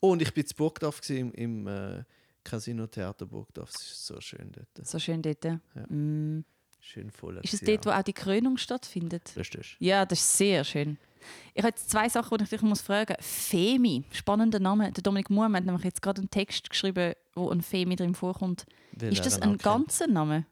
[0.00, 2.04] Oh, und ich bin in Burgdorf gewesen, im, im äh,
[2.42, 3.70] Casino Theater Burgdorf.
[3.70, 4.86] Es ist so schön dort.
[4.86, 5.44] So schön dort.
[5.88, 6.40] Mm.
[6.82, 7.38] Schön voll.
[7.42, 9.32] Ist es dort, wo auch die Krönung stattfindet?
[9.34, 10.96] Das ist Ja, das ist sehr schön.
[11.52, 13.26] Ich habe jetzt zwei Sachen, die ich dich muss fragen muss.
[13.26, 14.90] Femi, spannender Name.
[14.90, 18.64] Der Dominik Muhr hat nämlich jetzt gerade einen Text geschrieben, wo ein Femi drin vorkommt.
[18.92, 19.62] Weil ist das ein auch kennt.
[19.62, 20.46] ganzer Name?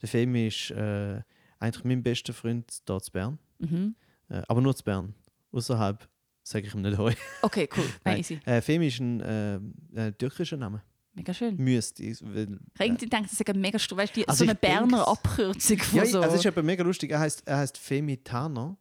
[0.00, 1.22] Der Femi ist äh,
[1.58, 3.38] eigentlich mein bester Freund hier zu Bern.
[3.58, 3.94] Mhm.
[4.28, 5.14] Äh, aber nur zu Bern.
[5.52, 6.08] Außerhalb
[6.50, 7.12] sage ich ihm nicht heu.
[7.42, 7.84] Okay, cool.
[8.04, 8.40] Nein, easy.
[8.44, 10.82] Äh, Femi ist ein äh, äh, türkischer Name.
[11.14, 11.56] Mega schön.
[11.56, 12.02] Müsste.
[12.04, 14.54] ich, Weil, habe irgendwie gedacht, das ist mega stu- weißt du, die- Also so eine
[14.54, 16.20] Berner Abkürzung von Ja, so.
[16.20, 17.10] also es ist eben mega lustig.
[17.10, 18.76] Er heißt, er heißt Femi Taner,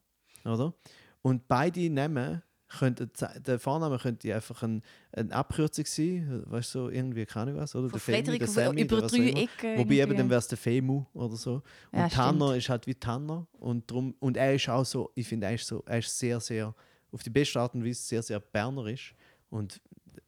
[0.45, 0.73] oder?
[1.21, 3.09] Und beide Namen könnten,
[3.47, 7.89] der Vorname könnte einfach ein, eine Abkürzung sein, weißt du, so irgendwie, keine was, oder?
[7.89, 9.17] von der Femi, Frederik der Sammy, über drei.
[9.29, 9.77] Ecken.
[9.79, 11.63] Wobei eben dann wäre es der Femu oder so.
[11.91, 13.47] Und Ja, Tanner ist halt wie Tanner.
[13.53, 16.39] Und, drum, und er ist auch so, ich finde, er ist so, er ist sehr,
[16.39, 16.75] sehr,
[17.11, 19.15] auf die beste Art und Weise sehr, sehr bernerisch.
[19.49, 19.81] Und,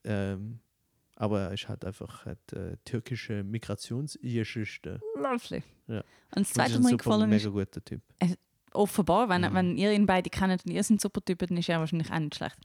[0.03, 0.59] ähm,
[1.15, 4.99] aber er ist halt einfach hat, äh, türkische Migrationsgeschichte.
[5.15, 5.63] Lovely.
[5.87, 6.03] Ja.
[6.35, 8.01] Und das Zweite, ist was ein mir super, gefallen mega ist, guter Typ.
[8.73, 9.53] offenbar, wenn, Mhm.
[9.53, 12.19] wenn ihr ihn beide kennt und ihr sind super Typen, dann ist er wahrscheinlich auch
[12.19, 12.57] nicht schlecht.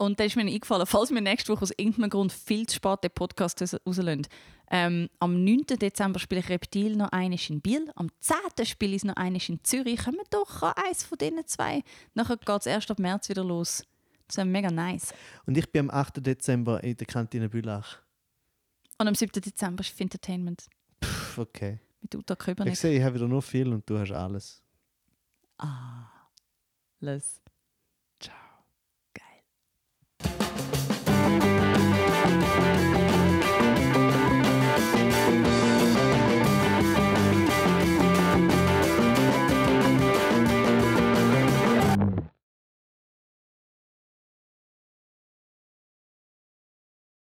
[0.00, 3.04] Und da ist mir eingefallen, falls wir nächste Woche aus irgendeinem Grund viel zu spät
[3.04, 4.26] den Podcast raus- rauslassen,
[4.70, 5.66] ähm, am 9.
[5.78, 8.64] Dezember spiele ich Reptil noch eines in Biel, am 10.
[8.64, 10.02] spiele ich noch eines in Zürich.
[10.02, 11.82] Kommen wir doch an eins von diesen zwei.
[12.14, 13.84] Nachher geht es erst ab März wieder los.
[14.26, 15.12] Das wäre mega nice.
[15.44, 16.24] Und ich bin am 8.
[16.24, 17.98] Dezember in der Kantine Bülach.
[18.96, 19.42] Und am 7.
[19.42, 20.66] Dezember ist Entertainment
[21.04, 21.78] Pff, okay.
[22.00, 22.76] mit Uta Ich Köbernick.
[22.76, 24.62] sehe, ich habe wieder nur viel und du hast alles.
[25.58, 26.06] Ah,
[27.00, 27.40] los.